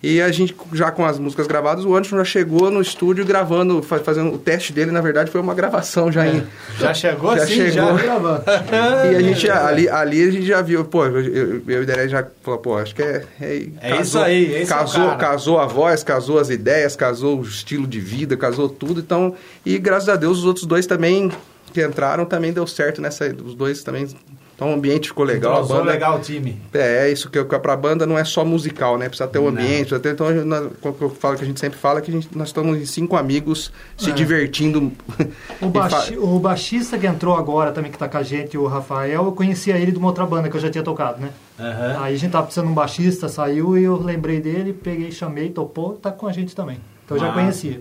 E 0.00 0.22
a 0.22 0.30
gente, 0.30 0.54
já 0.74 0.92
com 0.92 1.04
as 1.04 1.18
músicas 1.18 1.48
gravadas, 1.48 1.84
o 1.84 1.92
Anderson 1.96 2.18
já 2.18 2.24
chegou 2.24 2.70
no 2.70 2.80
estúdio 2.80 3.24
gravando, 3.26 3.82
fa- 3.82 3.98
fazendo 3.98 4.32
o 4.32 4.38
teste 4.38 4.72
dele, 4.72 4.92
na 4.92 5.00
verdade, 5.00 5.28
foi 5.28 5.40
uma 5.40 5.54
gravação 5.56 6.12
já 6.12 6.24
em, 6.24 6.46
Já 6.78 6.94
chegou 6.94 7.36
Já 7.36 7.42
assim? 7.42 7.54
chegou. 7.54 7.98
Já 7.98 8.02
Gravando. 8.04 8.44
e 9.12 9.16
a 9.16 9.20
gente, 9.20 9.50
ali, 9.50 9.88
ali 9.88 10.22
a 10.22 10.30
gente 10.30 10.46
já 10.46 10.62
viu, 10.62 10.84
pô, 10.84 11.04
eu, 11.04 11.20
eu, 11.20 11.62
e 11.66 11.76
o 11.78 11.84
Derek 11.84 12.10
já 12.10 12.24
falou, 12.44 12.60
pô, 12.60 12.76
acho 12.78 12.94
que 12.94 13.02
é. 13.02 13.24
É, 13.40 13.66
É 13.80 14.00
isso 14.00 14.16
aí, 14.20 14.54
é 14.62 14.66
casou, 14.66 15.04
cara. 15.04 15.16
casou 15.16 15.58
a 15.58 15.66
voz, 15.66 16.04
casou 16.04 16.38
as 16.38 16.48
ideias, 16.48 16.94
casou 16.94 17.40
o 17.40 17.42
estilo 17.42 17.84
de 17.84 17.98
vida, 17.98 18.36
casou 18.36 18.68
tudo. 18.68 19.00
Então, 19.00 19.34
e 19.66 19.78
graças 19.78 20.08
a 20.08 20.14
Deus 20.14 20.38
os 20.38 20.44
outros 20.44 20.64
dois 20.64 20.86
também 20.86 21.28
que 21.68 21.84
entraram 21.84 22.24
também 22.24 22.52
deu 22.52 22.66
certo 22.66 23.00
nessa. 23.00 23.26
Os 23.44 23.54
dois 23.54 23.82
também 23.82 24.06
Então 24.54 24.70
o 24.72 24.74
ambiente 24.74 25.06
ficou 25.10 25.24
legal. 25.24 25.52
A 25.52 25.54
Entrosou 25.58 25.76
banda, 25.78 25.92
legal 25.92 26.16
o 26.16 26.20
time. 26.20 26.60
É, 26.74 27.06
é 27.06 27.12
isso 27.12 27.30
que 27.30 27.38
eu- 27.38 27.46
que 27.46 27.56
pra 27.60 27.76
banda 27.76 28.04
não 28.04 28.18
é 28.18 28.24
só 28.24 28.44
musical, 28.44 28.98
né? 28.98 29.06
Precisa 29.08 29.28
ter 29.28 29.38
o 29.38 29.42
Não. 29.42 29.48
ambiente, 29.50 29.96
ter, 30.00 30.14
então 30.14 30.28
nós- 30.44 30.72
quando 30.80 30.96
eu 31.00 31.10
falo 31.10 31.36
que 31.36 31.44
a 31.44 31.46
gente 31.46 31.60
sempre 31.60 31.78
fala 31.78 32.00
que 32.00 32.10
a 32.10 32.14
gente, 32.14 32.28
nós 32.36 32.48
estamos 32.48 32.76
em 32.76 32.84
cinco 32.84 33.14
amigos 33.16 33.72
se 33.96 34.10
É. 34.10 34.12
divertindo. 34.12 34.90
O, 35.60 35.70
fa- 35.70 35.88
baixi- 35.88 36.18
o 36.18 36.38
baixista 36.40 36.98
que 36.98 37.06
entrou 37.06 37.36
agora 37.36 37.70
também, 37.70 37.92
que 37.92 37.96
tá 37.98 38.08
com 38.08 38.18
a 38.18 38.22
gente, 38.24 38.58
o 38.58 38.66
Rafael, 38.66 39.26
eu 39.26 39.30
conhecia 39.32 39.76
ele 39.78 39.92
de 39.92 39.98
uma 39.98 40.08
outra 40.08 40.26
banda 40.26 40.48
que 40.50 40.56
eu 40.56 40.60
já 40.60 40.68
tinha 40.68 40.82
tocado, 40.82 41.20
né? 41.20 41.30
Aham. 41.60 41.96
Aí 42.02 42.14
a 42.14 42.18
gente 42.18 42.32
tava 42.32 42.42
precisando 42.46 42.66
de 42.66 42.72
um 42.72 42.74
baixista, 42.74 43.28
saiu 43.28 43.78
e 43.78 43.84
eu 43.84 43.96
lembrei 43.96 44.40
dele, 44.40 44.72
peguei, 44.72 45.12
chamei, 45.12 45.50
topou, 45.50 45.92
tá 45.94 46.10
com 46.10 46.26
a 46.26 46.32
gente 46.32 46.56
também. 46.56 46.80
Então 47.04 47.16
eu 47.16 47.20
já 47.20 47.28
Massa. 47.28 47.38
conhecia. 47.40 47.80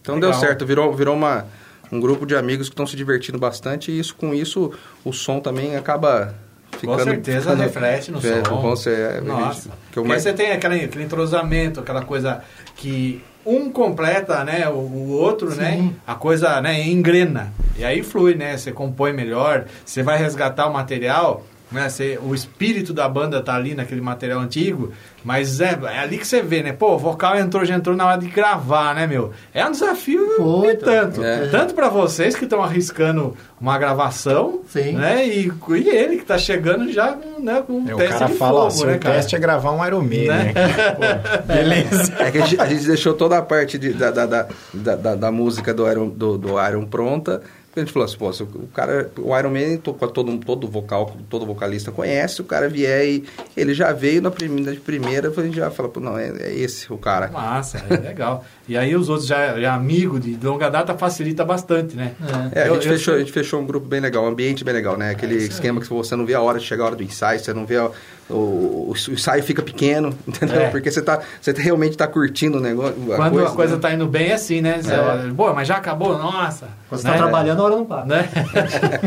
Então 0.00 0.14
Legal. 0.16 0.30
deu 0.30 0.38
certo, 0.40 0.64
virou, 0.66 0.92
virou 0.94 1.14
uma, 1.16 1.46
um 1.92 2.00
grupo 2.00 2.24
de 2.26 2.34
amigos 2.34 2.68
que 2.68 2.72
estão 2.72 2.86
se 2.86 2.96
divertindo 2.96 3.38
bastante 3.38 3.92
e 3.92 3.98
isso, 3.98 4.16
com 4.16 4.32
isso 4.34 4.72
o 5.04 5.12
som 5.12 5.38
também 5.40 5.76
acaba 5.76 6.34
ficando... 6.72 6.96
Com 6.98 7.04
certeza 7.04 7.40
ficando- 7.50 7.62
reflete 7.62 8.10
no 8.10 8.18
é, 8.18 8.42
som. 8.44 8.76
cer- 8.76 9.18
é, 9.18 9.20
Nossa. 9.20 9.68
que 9.68 9.98
eu 9.98 10.02
Porque 10.02 10.08
mais- 10.08 10.22
você 10.22 10.32
tem 10.32 10.50
aquele, 10.52 10.84
aquele 10.86 11.04
entrosamento, 11.04 11.80
aquela 11.80 12.02
coisa 12.02 12.42
que 12.76 13.22
um 13.44 13.70
completa 13.70 14.42
né, 14.44 14.68
o, 14.68 14.72
o 14.72 15.10
outro, 15.10 15.50
Sim. 15.50 15.60
né? 15.60 15.92
A 16.06 16.14
coisa 16.14 16.60
né, 16.60 16.80
engrena. 16.88 17.52
E 17.76 17.84
aí 17.84 18.02
flui, 18.02 18.34
né? 18.36 18.56
Você 18.56 18.70
compõe 18.72 19.12
melhor, 19.12 19.66
você 19.84 20.02
vai 20.02 20.16
resgatar 20.16 20.66
o 20.68 20.72
material, 20.72 21.44
né? 21.72 21.88
Você, 21.88 22.18
o 22.22 22.34
espírito 22.34 22.92
da 22.92 23.08
banda 23.08 23.40
tá 23.42 23.54
ali 23.54 23.74
naquele 23.74 24.00
material 24.00 24.40
antigo, 24.40 24.92
mas 25.24 25.60
é, 25.60 25.78
é 25.84 25.98
ali 26.00 26.18
que 26.18 26.26
você 26.26 26.42
vê, 26.42 26.62
né? 26.62 26.72
Pô, 26.72 26.94
o 26.94 26.98
vocal 26.98 27.36
entrou, 27.36 27.64
já 27.64 27.74
entrou 27.74 27.96
na 27.96 28.06
hora 28.06 28.18
de 28.20 28.26
gravar, 28.28 28.94
né, 28.94 29.06
meu? 29.06 29.32
É 29.54 29.64
um 29.66 29.70
desafio 29.70 30.26
Foi, 30.36 30.68
e 30.72 30.76
tanto. 30.76 31.22
É. 31.22 31.46
Tanto 31.48 31.74
para 31.74 31.88
vocês 31.88 32.34
que 32.34 32.44
estão 32.44 32.62
arriscando 32.62 33.36
uma 33.60 33.78
gravação, 33.78 34.60
Sim. 34.68 34.92
né? 34.92 35.26
E, 35.26 35.52
e 35.70 35.88
ele 35.88 36.16
que 36.18 36.24
tá 36.24 36.36
chegando 36.36 36.90
já 36.92 37.16
né, 37.38 37.62
com 37.66 37.74
um 37.74 37.88
É, 37.88 37.94
o 37.94 37.96
teste 37.98 38.18
cara 38.18 38.30
de 38.32 38.36
fala, 38.38 38.70
fogo, 38.70 38.86
né, 38.86 38.98
cara? 38.98 39.14
teste 39.16 39.36
é 39.36 39.38
gravar 39.38 39.70
um 39.72 39.86
Iron 39.86 40.00
Man, 40.02 40.08
Né? 40.08 40.52
né? 40.52 40.52
Pô, 40.96 41.42
beleza. 41.46 42.12
É 42.18 42.30
que 42.30 42.38
a 42.38 42.46
gente, 42.46 42.60
a 42.60 42.66
gente 42.66 42.86
deixou 42.86 43.14
toda 43.14 43.38
a 43.38 43.42
parte 43.42 43.78
de- 43.78 43.92
da, 43.92 44.10
da, 44.10 44.26
da, 44.26 44.46
da, 44.74 44.96
da- 44.96 45.14
da 45.14 45.30
música 45.30 45.72
do 45.72 45.88
Iron, 45.90 46.08
do, 46.08 46.36
do 46.36 46.48
Iron 46.68 46.84
pronta. 46.86 47.40
A 47.74 47.80
gente 47.80 47.90
falou 47.90 48.06
assim, 48.06 48.16
pô, 48.18 48.28
o 48.28 48.66
cara, 48.68 49.10
o 49.18 49.38
Iron 49.38 49.50
Man, 49.50 49.78
to- 49.78 49.94
todo, 50.08 50.36
todo 50.38 50.68
vocal, 50.68 51.16
todo 51.30 51.46
vocalista 51.46 51.90
conhece, 51.90 52.42
o 52.42 52.44
cara 52.44 52.68
vier 52.68 53.06
e 53.08 53.24
ele 53.56 53.72
já 53.72 53.92
veio 53.92 54.20
na 54.20 54.30
primeira, 54.30 54.72
de 54.74 54.80
primeira, 54.80 55.30
a 55.34 55.42
gente 55.42 55.56
já 55.56 55.70
fala, 55.70 55.88
pô, 55.88 55.98
não, 55.98 56.18
é, 56.18 56.28
é 56.38 56.54
esse 56.54 56.92
o 56.92 56.98
cara. 56.98 57.28
Massa, 57.28 57.78
é 57.88 57.96
legal. 57.96 58.44
E 58.72 58.76
aí 58.78 58.96
os 58.96 59.08
outros 59.10 59.26
já, 59.28 59.60
já 59.60 59.74
amigo 59.74 60.18
de 60.18 60.38
longa 60.42 60.70
data 60.70 60.94
facilita 60.96 61.44
bastante, 61.44 61.94
né? 61.96 62.12
É. 62.54 62.60
É, 62.60 62.62
a 62.62 62.66
Eu- 62.68 62.74
gente, 62.76 62.86
eu 62.86 62.92
fechou, 62.94 63.04
sou- 63.04 63.14
a 63.14 63.18
gente 63.18 63.32
fechou 63.32 63.60
um 63.60 63.66
grupo 63.66 63.86
bem 63.86 64.00
legal, 64.00 64.24
um 64.24 64.28
ambiente 64.28 64.64
bem 64.64 64.72
legal, 64.74 64.96
né? 64.96 65.10
Aquele 65.10 65.34
isso 65.34 65.44
aí. 65.44 65.50
esquema 65.50 65.78
que 65.80 65.86
você 65.88 66.16
não 66.16 66.24
vê 66.24 66.32
a 66.34 66.40
hora 66.40 66.58
de 66.58 66.64
chegar 66.64 66.84
a 66.84 66.86
hora 66.86 66.96
do 66.96 67.02
ensaio, 67.02 67.38
você 67.38 67.52
não 67.52 67.66
vê 67.66 67.76
a- 67.76 67.90
o, 68.30 68.34
o, 68.34 68.90
o 68.92 69.12
ensaio 69.12 69.42
fica 69.42 69.60
pequeno, 69.62 70.14
entendeu? 70.26 70.62
É. 70.62 70.70
Porque 70.70 70.90
você, 70.90 71.02
tá, 71.02 71.20
você 71.40 71.52
realmente 71.52 71.96
tá 71.98 72.06
curtindo 72.06 72.56
o 72.56 72.60
negócio. 72.60 72.94
Quando 73.14 73.44
a 73.46 73.50
coisa 73.50 73.74
né? 73.74 73.80
tá 73.82 73.92
indo 73.92 74.06
bem 74.06 74.28
é 74.30 74.34
assim, 74.34 74.62
né? 74.62 74.80
Você 74.80 74.92
É. 74.94 75.30
Pô, 75.36 75.52
mas 75.52 75.68
já 75.68 75.76
acabou? 75.76 76.16
Nossa! 76.16 76.66
Quando 76.88 77.00
você 77.02 77.06
né? 77.08 77.12
tá 77.12 77.18
trabalhando, 77.18 77.60
a 77.60 77.64
hora 77.66 77.76
não 77.76 77.84
para. 77.84 78.06
Né? 78.06 78.28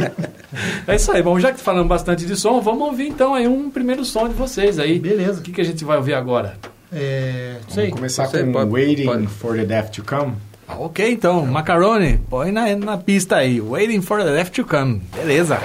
é 0.87 0.95
isso 0.95 1.11
aí. 1.11 1.23
Bom, 1.23 1.39
já 1.39 1.51
que 1.51 1.59
falamos 1.59 1.87
bastante 1.87 2.25
de 2.25 2.35
som, 2.35 2.61
vamos 2.61 2.83
ouvir 2.87 3.07
então 3.07 3.33
aí 3.33 3.47
um 3.47 3.69
primeiro 3.69 4.05
som 4.05 4.27
de 4.27 4.33
vocês 4.35 4.77
aí. 4.77 4.99
Beleza. 4.99 5.39
O 5.39 5.43
que, 5.43 5.51
que 5.51 5.61
a 5.61 5.65
gente 5.65 5.83
vai 5.83 5.97
ouvir 5.97 6.13
agora? 6.13 6.53
É, 6.93 7.55
não 7.63 7.69
sei. 7.69 7.83
Vamos 7.85 7.95
começar 7.99 8.25
Você 8.27 8.43
com 8.43 8.51
pode- 8.51 8.71
Waiting 8.71 9.05
pode. 9.05 9.27
for 9.27 9.55
the 9.55 9.65
Death 9.65 9.89
to 9.91 10.03
Come. 10.03 10.33
Ah, 10.67 10.75
Ok, 10.79 11.11
então, 11.11 11.45
Macaroni, 11.45 12.19
põe 12.29 12.51
na, 12.51 12.75
na 12.75 12.97
pista 12.97 13.35
aí. 13.37 13.61
Waiting 13.61 14.01
for 14.01 14.23
the 14.23 14.29
left 14.31 14.53
to 14.61 14.65
come. 14.67 15.01
Beleza. 15.15 15.59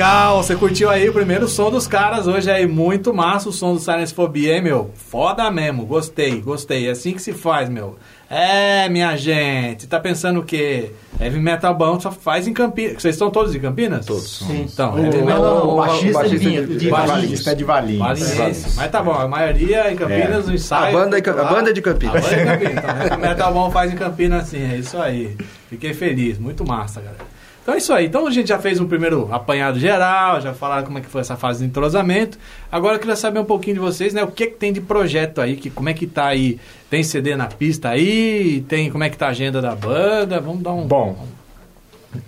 Legal, 0.00 0.42
você 0.42 0.56
curtiu 0.56 0.88
aí 0.88 1.06
o 1.10 1.12
primeiro 1.12 1.46
som 1.46 1.70
dos 1.70 1.86
caras 1.86 2.26
hoje 2.26 2.50
aí, 2.50 2.66
muito 2.66 3.12
massa 3.12 3.50
o 3.50 3.52
som 3.52 3.74
do 3.74 3.78
Silence 3.80 4.14
Phobia, 4.14 4.56
hein, 4.56 4.62
meu? 4.62 4.90
Foda 4.94 5.50
mesmo, 5.50 5.84
gostei, 5.84 6.40
gostei, 6.40 6.88
é 6.88 6.92
assim 6.92 7.12
que 7.12 7.20
se 7.20 7.34
faz, 7.34 7.68
meu. 7.68 7.96
É, 8.30 8.88
minha 8.88 9.14
gente, 9.18 9.86
tá 9.86 10.00
pensando 10.00 10.40
o 10.40 10.42
quê? 10.42 10.92
Heavy 11.20 11.38
Metal 11.38 11.74
bom 11.74 12.00
só 12.00 12.10
faz 12.10 12.48
em 12.48 12.54
Campinas. 12.54 12.94
Vocês 13.02 13.14
estão 13.14 13.28
todos 13.30 13.54
em 13.54 13.60
Campinas? 13.60 14.06
Todos. 14.06 14.38
Sim. 14.38 14.66
Então, 14.72 14.94
O, 14.94 15.04
Heavy 15.04 15.18
o, 15.18 15.26
Metal... 15.26 15.68
o 15.68 15.76
baixista, 15.76 16.12
baixista 16.20 16.48
de, 16.48 16.60
de- 16.60 16.66
de, 16.66 16.76
de 16.78 16.88
Valinhos, 16.88 17.46
é 17.46 17.54
de 17.54 17.64
Valinhos. 17.64 18.40
Mas 18.76 18.90
tá 18.90 19.02
bom, 19.02 19.12
a 19.12 19.28
maioria 19.28 19.92
em 19.92 19.96
Campinas, 19.96 20.48
É. 20.48 20.50
o 20.50 20.54
ensaio... 20.54 20.96
A 20.96 20.98
banda 20.98 21.18
é- 21.18 21.28
a 21.28 21.34
lá. 21.34 21.44
banda 21.52 21.68
é 21.68 21.72
de 21.74 21.82
Campinas. 21.82 22.14
A 22.16 22.20
banda 22.20 22.34
é 22.36 22.38
de 22.38 22.46
Campinas. 22.46 22.84
Então, 22.84 22.96
Heavy 23.06 23.16
Metal 23.20 23.52
bom 23.52 23.70
faz 23.70 23.92
em 23.92 23.96
Campinas 23.96 24.48
sim, 24.48 24.62
é 24.72 24.76
isso 24.78 24.96
aí. 24.96 25.36
Fiquei 25.68 25.92
feliz, 25.92 26.38
muito 26.38 26.66
massa, 26.66 27.00
galera. 27.02 27.29
Então 27.62 27.74
é 27.74 27.78
isso 27.78 27.92
aí. 27.92 28.06
Então 28.06 28.26
a 28.26 28.30
gente 28.30 28.48
já 28.48 28.58
fez 28.58 28.80
um 28.80 28.86
primeiro 28.86 29.28
apanhado 29.32 29.78
geral, 29.78 30.40
já 30.40 30.54
falaram 30.54 30.84
como 30.84 30.98
é 30.98 31.00
que 31.00 31.08
foi 31.08 31.20
essa 31.20 31.36
fase 31.36 31.60
de 31.60 31.66
entrosamento. 31.66 32.38
Agora 32.70 32.96
eu 32.96 32.98
queria 32.98 33.16
saber 33.16 33.38
um 33.38 33.44
pouquinho 33.44 33.74
de 33.74 33.80
vocês, 33.80 34.14
né? 34.14 34.22
O 34.22 34.28
que, 34.28 34.46
que 34.46 34.56
tem 34.56 34.72
de 34.72 34.80
projeto 34.80 35.40
aí, 35.40 35.56
que, 35.56 35.70
como 35.70 35.88
é 35.88 35.94
que 35.94 36.06
tá 36.06 36.26
aí? 36.26 36.58
Tem 36.88 37.02
CD 37.02 37.36
na 37.36 37.46
pista 37.46 37.90
aí? 37.90 38.64
Tem 38.68 38.90
como 38.90 39.04
é 39.04 39.10
que 39.10 39.16
tá 39.16 39.26
a 39.26 39.30
agenda 39.30 39.60
da 39.60 39.74
banda? 39.74 40.40
Vamos 40.40 40.62
dar 40.62 40.72
um. 40.72 40.86
Bom, 40.86 41.26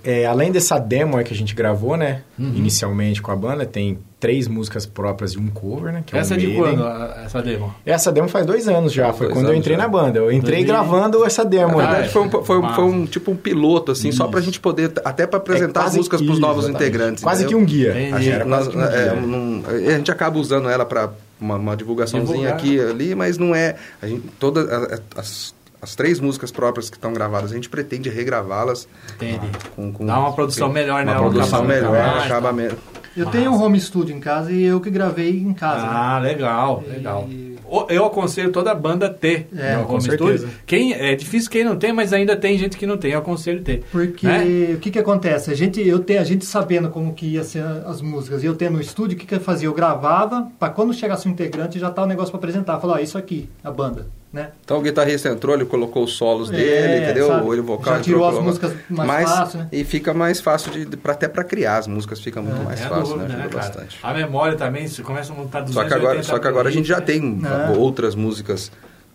é, 0.04 0.26
além 0.26 0.52
dessa 0.52 0.78
demo 0.78 1.16
aí 1.16 1.24
que 1.24 1.32
a 1.32 1.36
gente 1.36 1.54
gravou, 1.54 1.96
né? 1.96 2.22
Uhum. 2.38 2.52
Inicialmente 2.54 3.20
com 3.20 3.32
a 3.32 3.36
banda, 3.36 3.66
tem 3.66 3.98
três 4.20 4.46
músicas 4.46 4.86
próprias 4.86 5.32
e 5.32 5.38
um 5.38 5.48
cover, 5.48 5.92
né? 5.92 6.04
Que 6.06 6.16
essa 6.16 6.34
é 6.34 6.36
é 6.36 6.38
o 6.38 6.40
de 6.40 6.46
Maiden. 6.46 6.76
quando, 6.78 6.86
essa 7.24 7.42
demo? 7.42 7.74
Essa 7.84 8.12
demo 8.12 8.28
faz 8.28 8.46
dois 8.46 8.68
anos 8.68 8.92
já, 8.92 9.12
foi 9.12 9.26
dois 9.26 9.38
quando 9.38 9.48
eu 9.50 9.54
entrei 9.56 9.76
já. 9.76 9.82
na 9.82 9.88
banda. 9.88 10.18
Eu 10.20 10.30
entrei 10.30 10.64
2000. 10.64 10.66
gravando 10.66 11.24
essa 11.24 11.42
Na 11.42 11.50
demo. 11.50 11.80
Ah, 11.80 11.82
verdade, 11.86 12.06
é. 12.06 12.10
foi, 12.10 12.22
um, 12.22 12.30
foi, 12.30 12.58
um- 12.60 12.74
foi 12.74 12.84
um 12.84 13.06
tipo 13.06 13.30
um 13.32 13.36
piloto, 13.36 13.90
assim, 13.90 14.12
só 14.12 14.28
pra 14.28 14.38
Isso. 14.38 14.46
gente 14.46 14.60
poder, 14.60 14.92
até 15.04 15.26
pra 15.26 15.38
apresentar 15.38 15.82
É 15.82 15.86
as 15.86 15.96
músicas 15.96 16.20
pros 16.20 16.32
isso, 16.34 16.40
novos 16.40 16.64
exatamente. 16.64 16.88
integrantes. 16.88 17.24
Quase 17.24 17.44
que 17.44 17.54
entendeu? 17.54 17.62
um 17.62 17.66
guia. 17.66 17.90
Entendi. 17.90 18.12
A 18.14 18.18
gente, 18.20 18.34
Era 18.34 18.44
nós- 18.44 18.68
quase 18.68 18.70
que 18.70 18.76
um 18.76 18.82
é, 18.82 19.10
guia. 19.10 19.20
não- 19.26 19.62
a 19.68 19.96
gente 19.96 20.10
acaba 20.12 20.38
usando 20.38 20.68
ela 20.68 20.84
para 20.86 21.10
uma, 21.40 21.56
uma 21.56 21.76
divulgaçãozinha 21.76 22.52
Divulgar. 22.52 22.54
aqui 22.56 22.76
e 22.76 22.80
ali, 22.80 23.14
mas 23.16 23.36
não 23.38 23.52
é. 23.52 23.74
A 24.00 24.06
gente, 24.06 24.22
todas 24.38 24.68
a- 24.70 24.76
a- 25.16 25.20
as, 25.20 25.52
as 25.82 25.94
três 25.96 26.20
músicas 26.20 26.50
próprias 26.52 26.88
que 26.88 26.96
estão 26.96 27.12
gravadas, 27.12 27.50
a 27.50 27.54
gente 27.54 27.68
pretende 27.68 28.08
regravá-las 28.08 28.88
Entendi. 29.16 29.48
com, 29.74 29.92
com 29.92 30.06
Dá 30.06 30.18
uma 30.18 30.32
produção 30.32 30.68
melhor, 30.68 31.04
né? 31.04 31.12
uma 31.12 31.26
Um 31.26 31.30
produção 31.32 31.64
melhor, 31.64 31.96
a 32.00 32.06
mais, 32.12 32.24
acaba 32.24 32.48
tá. 32.48 32.52
mesmo. 32.54 32.78
Eu 33.14 33.26
tenho 33.26 33.50
um 33.50 33.60
home 33.62 33.78
studio 33.78 34.16
em 34.16 34.20
casa 34.20 34.50
e 34.50 34.62
eu 34.62 34.80
que 34.80 34.88
gravei 34.88 35.36
em 35.38 35.52
casa. 35.52 35.82
né? 35.84 35.90
Ah, 35.92 36.18
legal, 36.18 36.82
legal. 36.88 37.26
E- 37.28 37.52
O- 37.68 37.86
Eu 37.88 38.04
aconselho 38.04 38.52
toda 38.52 38.70
a 38.70 38.74
banda 38.74 39.06
a 39.06 39.08
ter 39.10 39.48
É, 39.56 39.76
no 39.76 39.84
com 39.86 39.94
home 39.94 40.02
certeza. 40.02 40.38
studio. 40.46 40.58
Quem, 40.66 40.92
é 40.92 41.14
difícil 41.14 41.50
quem 41.50 41.64
não 41.64 41.74
tem, 41.76 41.90
mas 41.92 42.12
ainda 42.12 42.36
tem 42.36 42.56
gente 42.58 42.76
que 42.76 42.86
não 42.86 42.96
tem. 42.98 43.12
Eu 43.12 43.18
aconselho 43.20 43.62
ter. 43.62 43.82
Porque 43.90 44.26
Né? 44.26 44.74
o 44.74 44.78
que 44.78 44.90
que 44.90 44.98
acontece? 44.98 45.50
A 45.50 45.54
gente, 45.54 45.80
eu 45.86 45.98
tenho, 46.00 46.20
a 46.20 46.24
gente 46.24 46.44
sabendo 46.44 46.90
como 46.90 47.14
que 47.14 47.24
ia 47.26 47.42
ser 47.44 47.64
as 47.86 48.02
músicas, 48.02 48.42
e 48.42 48.46
eu 48.46 48.54
tendo 48.54 48.74
no 48.74 48.80
estúdio, 48.80 49.16
o 49.16 49.18
que 49.20 49.26
que 49.26 49.34
eu 49.34 49.40
fazia? 49.40 49.68
Eu 49.68 49.74
gravava, 49.74 50.48
para 50.58 50.68
quando 50.70 50.92
chegasse 50.92 51.26
um 51.26 51.30
integrante 51.32 51.78
já 51.78 51.90
tá 51.90 52.02
o 52.02 52.06
negócio 52.06 52.30
para 52.30 52.38
apresentar. 52.38 52.78
Falar, 52.78 52.94
ó, 52.94 52.98
isso 52.98 53.16
aqui, 53.16 53.48
a 53.64 53.70
banda, 53.70 54.06
né? 54.32 54.50
Então 54.64 54.78
o 54.78 54.82
guitarrista 54.82 55.28
entrou, 55.28 55.54
ele 55.54 55.64
colocou 55.66 56.04
os 56.04 56.14
solos 56.14 56.50
É, 56.50 56.54
dele, 56.56 57.04
entendeu? 57.04 57.28
sabe? 57.28 57.44
O 57.44 57.48
olho 57.48 57.62
vocal 57.62 57.94
Já 57.94 58.00
entrou, 58.00 58.02
tirou 58.02 58.24
as 58.24 58.30
colocou- 58.34 58.44
músicas 58.68 58.72
mais 58.88 59.30
fácil, 59.30 59.58
né? 59.60 59.68
E 59.70 59.84
fica 59.84 60.14
mais 60.14 60.40
fácil 60.40 60.72
de, 60.72 60.84
de- 60.86 60.96
pra- 60.96 61.12
até 61.12 61.28
para 61.28 61.44
criar 61.44 61.78
as 61.78 61.86
músicas, 61.86 62.20
fica 62.20 62.40
muito 62.40 62.62
mais 62.64 62.80
É 62.80 62.84
fácil, 62.88 63.14
dúvida, 63.16 63.28
né? 63.28 63.34
Ajuda 63.34 63.48
cara? 63.48 63.62
bastante. 63.68 63.98
A 64.02 64.14
memória 64.14 64.56
também, 64.56 64.86
você 64.88 65.02
começa 65.02 65.32
a 65.32 65.36
montar 65.36 65.60
280 65.60 65.72
Só 65.72 65.84
que 65.88 65.94
agora, 65.94 66.22
só 66.22 66.38
que 66.38 66.48
agora 66.48 66.68
a 66.68 66.72
gente 66.72 66.88
já 66.88 67.00
tem 67.00 67.40
É. 67.44 67.76
outras 67.78 68.14
músicas 68.14 68.72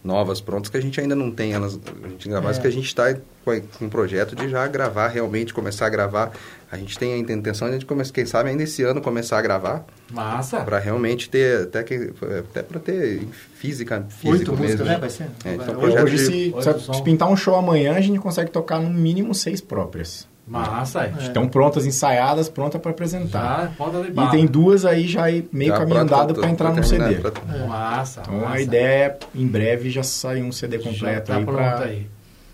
novas 0.08 0.40
prontas 0.42 0.70
que 0.72 0.78
a 0.78 0.82
gente 0.82 1.00
ainda 1.00 1.16
não 1.16 1.30
tem 1.30 1.52
elas 1.54 1.78
a 2.04 2.08
gente 2.08 2.28
grava, 2.30 2.48
mas 2.48 2.58
É. 2.58 2.62
que 2.62 2.68
a 2.68 2.72
gente 2.72 2.86
está 2.88 3.14
com 3.46 3.86
um 3.86 3.90
projeto 3.90 4.36
de 4.36 4.50
já 4.50 4.66
gravar 4.68 5.08
realmente 5.10 5.54
começar 5.54 5.86
a 5.86 5.90
gravar 5.90 6.32
a 6.72 6.78
gente 6.78 6.98
tem 7.00 7.14
a 7.14 7.18
intenção 7.18 7.68
de 7.68 7.76
a 7.76 7.78
gente 7.78 7.86
começar 7.86 8.12
quem 8.14 8.26
sabe 8.26 8.50
ainda 8.50 8.64
esse 8.64 8.84
ano 8.84 9.02
começar 9.02 9.38
a 9.38 9.42
gravar? 9.42 9.86
Massa. 10.12 10.62
para 10.62 10.80
realmente 10.80 11.30
ter 11.30 11.64
até 11.64 11.84
que 11.84 12.12
até 12.40 12.64
para 12.64 12.80
ter 12.80 13.28
física 13.56 14.06
físico 14.10 14.32
Oito 14.32 14.52
mesmo 14.52 14.64
músicas, 14.64 14.88
né? 14.88 14.98
Vai 14.98 15.10
ser? 15.10 15.28
É, 15.46 15.54
então, 15.56 15.80
Hoje, 15.80 16.16
de- 16.18 16.26
se, 16.26 16.54
se 16.94 17.04
pintar 17.04 17.30
um 17.30 17.36
show 17.38 17.56
amanhã, 17.56 17.94
a 17.96 18.02
gente 18.02 18.20
consegue 18.20 18.50
tocar 18.52 18.80
no 18.80 18.90
mínimo 18.90 19.34
seis 19.36 19.62
próprias. 19.62 20.28
Massa. 20.48 21.04
É. 21.04 21.24
Estão 21.24 21.48
prontas, 21.48 21.86
ensaiadas, 21.86 22.48
prontas 22.48 22.80
para 22.82 22.92
apresentar. 22.92 23.74
Já, 23.78 24.24
E 24.28 24.32
tem 24.32 24.46
duas 24.46 24.86
aí 24.86 25.08
já 25.08 25.24
meio 25.52 25.72
já 25.72 25.78
caminho 25.78 26.06
pra- 26.06 26.18
dado 26.18 26.34
pra- 26.34 26.44
para 26.44 26.52
entrar 26.52 26.74
no 26.74 26.84
CD. 26.84 27.16
pra- 27.16 27.68
Massa. 27.68 28.22
Então 28.22 28.40
massa. 28.42 28.54
a 28.54 28.62
ideia 28.62 29.06
é, 29.06 29.18
em 29.36 29.46
breve, 29.48 29.90
já 29.90 30.04
sair 30.04 30.42
um 30.44 30.52
CD 30.52 30.80
Já 30.80 30.90
completo 30.90 31.28
tá 31.28 31.36
aí 31.38 31.44
pronto 31.46 31.58
pra... 31.58 31.80
aí. 31.80 32.08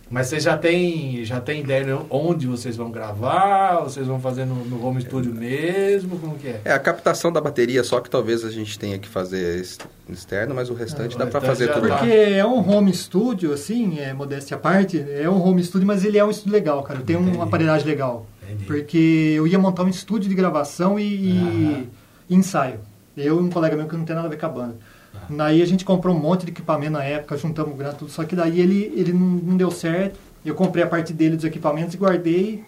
Mas 0.10 0.28
vocês 0.28 0.44
já 0.44 0.56
tem, 0.56 1.26
já 1.26 1.42
tem 1.42 1.62
ideia 1.62 1.84
de 1.86 1.92
onde 2.10 2.46
vocês 2.46 2.76
vão 2.78 2.92
gravar? 2.92 3.80
Ou 3.80 3.90
vocês 3.90 4.06
vão 4.06 4.20
fazer 4.20 4.46
no, 4.46 4.56
no 4.66 4.86
home 4.86 5.02
studio 5.02 5.34
mesmo? 5.34 6.20
Como 6.20 6.36
que 6.38 6.48
é? 6.50 6.62
É, 6.66 6.72
a 6.74 6.78
captação 6.78 7.32
da 7.32 7.42
bateria 7.42 7.84
só 7.84 8.00
que 8.00 8.10
talvez 8.12 8.46
a 8.46 8.52
gente 8.52 8.78
tenha 8.78 9.00
que 9.00 9.08
fazer 9.08 9.58
ex- 9.58 9.80
externo, 10.08 10.54
mas 10.54 10.70
o 10.70 10.74
restante 10.76 11.16
Ah, 11.16 11.20
dá 11.20 11.26
para 11.26 11.40
restante 11.40 11.68
fazer 11.68 11.74
tudo 11.74 11.88
lá. 11.88 11.98
Porque 11.98 12.12
é 12.14 12.46
um 12.46 12.70
home 12.70 12.94
studio, 12.94 13.54
assim, 13.54 14.00
é 14.00 14.14
modéstia 14.14 14.56
à 14.56 14.60
parte, 14.60 15.00
é 15.00 15.28
um 15.28 15.42
home 15.42 15.64
studio, 15.64 15.88
mas 15.88 16.06
ele 16.06 16.18
é 16.20 16.24
um 16.24 16.30
estúdio 16.30 16.54
legal, 16.54 16.84
cara. 16.84 17.00
Tem 17.02 17.16
Entendi. 17.16 17.36
uma 17.36 17.46
aparelhagem 17.46 17.88
legal. 17.88 18.28
Entendi. 18.44 18.66
Porque 18.66 19.34
eu 19.36 19.48
ia 19.48 19.58
montar 19.58 19.84
um 19.84 19.90
estúdio 19.90 20.30
de 20.30 20.36
gravação 20.36 21.00
e, 21.00 21.06
e 21.32 21.90
ensaio. 22.30 22.80
Eu 23.18 23.38
e 23.38 23.44
um 23.44 23.50
colega 23.50 23.76
meu 23.76 23.88
que 23.88 23.96
não 23.96 24.06
tem 24.06 24.16
nada 24.16 24.28
a 24.28 24.30
ver 24.30 24.38
com 24.38 24.46
a 24.46 24.50
banda. 24.50 24.76
Daí 25.30 25.62
a 25.62 25.66
gente 25.66 25.86
comprou 25.86 26.16
um 26.16 26.20
monte 26.20 26.46
de 26.46 26.52
equipamento 26.52 26.92
na 26.92 27.04
época, 27.04 27.38
juntamos 27.38 27.78
grana, 27.78 27.94
tudo. 27.94 28.12
Só 28.12 28.24
que 28.24 28.36
daí 28.36 28.60
ele, 28.60 28.92
ele 28.96 29.14
não, 29.14 29.28
não 29.28 29.58
deu 29.58 29.72
certo. 29.72 30.20
Eu 30.46 30.56
comprei 30.56 30.84
a 30.84 30.88
parte 30.88 31.14
dele 31.14 31.36
dos 31.36 31.46
equipamentos 31.46 31.94
e 31.94 31.98
guardei. 31.98 32.64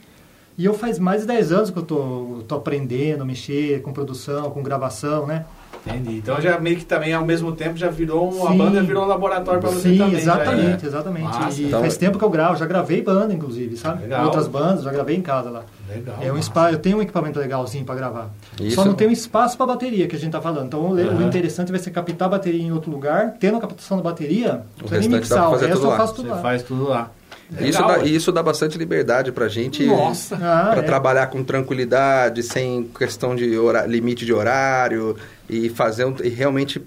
E 0.58 0.64
eu 0.64 0.74
faz 0.74 0.98
mais 0.98 1.22
de 1.22 1.28
10 1.28 1.52
anos 1.52 1.70
que 1.70 1.78
eu 1.78 1.84
tô, 1.84 2.44
tô 2.48 2.56
aprendendo 2.56 3.24
a 3.24 3.26
mexer 3.26 3.82
com 3.82 3.92
produção, 3.92 4.50
com 4.52 4.64
gravação, 4.64 5.28
né? 5.28 5.46
Entendi. 5.88 6.18
Então 6.18 6.40
já 6.42 6.60
meio 6.60 6.78
que 6.78 6.86
também 6.86 7.14
ao 7.14 7.26
mesmo 7.26 7.52
tempo 7.52 7.78
já 7.78 7.90
virou 7.90 8.34
um, 8.34 8.48
a 8.48 8.52
Sim. 8.52 8.58
banda 8.58 8.82
virou 8.82 9.04
um 9.04 9.08
laboratório 9.08 9.60
para 9.62 9.70
você 9.70 9.90
Sim, 9.90 9.98
também. 9.98 10.14
já, 10.14 10.18
exatamente, 10.20 10.68
né? 10.68 10.80
exatamente. 10.84 11.24
Massa. 11.24 11.62
E 11.62 11.66
Então- 11.66 11.82
faz 11.82 11.98
tempo 11.98 12.18
que 12.18 12.24
eu 12.26 12.30
gravo, 12.30 12.56
já 12.58 12.66
gravei 12.66 13.02
banda, 13.02 13.34
inclusive, 13.34 13.78
sabe? 13.78 14.02
Legal. 14.04 14.26
Outras 14.26 14.48
bandas, 14.48 14.84
já 14.84 14.92
gravei 14.92 15.16
em 15.16 15.22
casa 15.22 15.50
lá. 15.50 15.64
Legal. 15.88 16.16
É 16.22 16.32
um 16.32 16.38
espaço, 16.38 16.74
eu 16.74 16.80
tenho 16.80 16.98
um 16.98 17.02
equipamento 17.02 17.38
legalzinho 17.40 17.86
para 17.86 17.94
gravar. 17.96 18.30
Isso. 18.60 18.76
Só 18.76 18.84
não 18.86 18.94
tem 18.96 19.08
um 19.08 19.12
espaço 19.12 19.56
para 19.56 19.68
bateria 19.68 20.08
que 20.08 20.16
a 20.16 20.20
gente 20.20 20.32
tá 20.32 20.42
falando. 20.42 20.66
Então 20.66 20.86
Aham. 20.94 21.18
o 21.18 21.22
interessante 21.22 21.70
vai 21.72 21.80
ser 21.80 21.92
captar 21.92 22.28
a 22.28 22.32
bateria 22.32 22.64
em 22.64 22.72
outro 22.72 22.90
lugar, 22.90 23.36
tendo 23.40 23.58
a 23.58 23.62
captação 23.62 23.98
da 23.98 24.04
bateria, 24.04 24.62
O 24.84 24.88
sem 24.88 25.00
nem 25.02 25.10
mixar, 25.10 25.48
o 25.48 25.52
fazer 25.52 25.68
resto 25.68 25.78
tudo 25.82 25.86
eu 25.88 25.92
lá. 25.92 25.98
faço 25.98 26.16
tudo 26.16 26.26
Você 26.30 26.34
lá. 26.36 26.42
faz 26.42 26.64
tudo 26.64 26.88
lá. 26.90 27.12
Isso 27.52 27.62
Legal, 27.80 27.88
dá, 27.88 27.98
ué. 28.00 28.06
e 28.08 28.16
isso 28.16 28.32
dá 28.32 28.42
bastante 28.42 28.78
liberdade 28.78 29.32
pra 29.32 29.48
gente 29.48 29.86
Nossa. 29.86 30.36
Ah, 30.36 30.70
para 30.72 30.80
é. 30.80 30.84
trabalhar 30.84 31.28
com 31.28 31.44
tranquilidade, 31.44 32.42
sem 32.42 32.84
questão 32.98 33.36
de 33.36 33.58
hora- 33.58 33.86
limite 33.86 34.26
de 34.26 34.34
horário 34.34 35.16
e 35.50 35.70
fazer 35.70 36.06
um, 36.06 36.16
e 36.24 36.30
realmente 36.30 36.82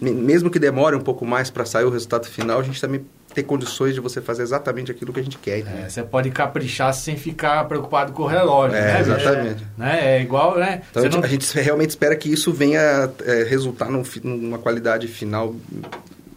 me- 0.00 0.12
mesmo 0.12 0.50
que 0.50 0.58
demore 0.58 0.94
um 0.94 1.00
pouco 1.00 1.26
mais 1.26 1.50
para 1.50 1.64
sair 1.64 1.84
o 1.84 1.90
resultado 1.90 2.26
final, 2.26 2.60
a 2.60 2.62
gente 2.62 2.80
também 2.80 3.04
ter 3.34 3.42
condições 3.42 3.94
de 3.94 4.00
você 4.00 4.20
fazer 4.20 4.44
exatamente 4.44 4.92
aquilo 4.92 5.12
que 5.12 5.18
a 5.18 5.22
gente 5.22 5.36
quer. 5.38 5.58
entendeu? 5.58 5.84
É, 5.84 5.88
você 5.88 6.02
pode 6.04 6.30
caprichar 6.30 6.94
sem 6.94 7.16
ficar 7.16 7.64
preocupado 7.64 8.12
com 8.12 8.22
o 8.22 8.26
relógio, 8.26 8.76
É, 8.76 8.80
né? 8.94 9.00
exatamente. 9.00 9.66
Né? 9.76 10.18
É 10.18 10.22
igual, 10.22 10.56
né? 10.56 10.82
Então 10.90 11.02
Você 11.02 11.08
a 11.08 11.10
gente, 11.10 11.18
não- 11.20 11.24
a 11.24 11.28
gente 11.28 11.60
realmente 11.60 11.90
espera 11.90 12.14
que 12.14 12.32
isso 12.32 12.52
venha 12.52 13.10
é, 13.26 13.42
resultar 13.42 13.90
num 13.90 14.04
numa 14.22 14.58
qualidade 14.58 15.08
final. 15.08 15.56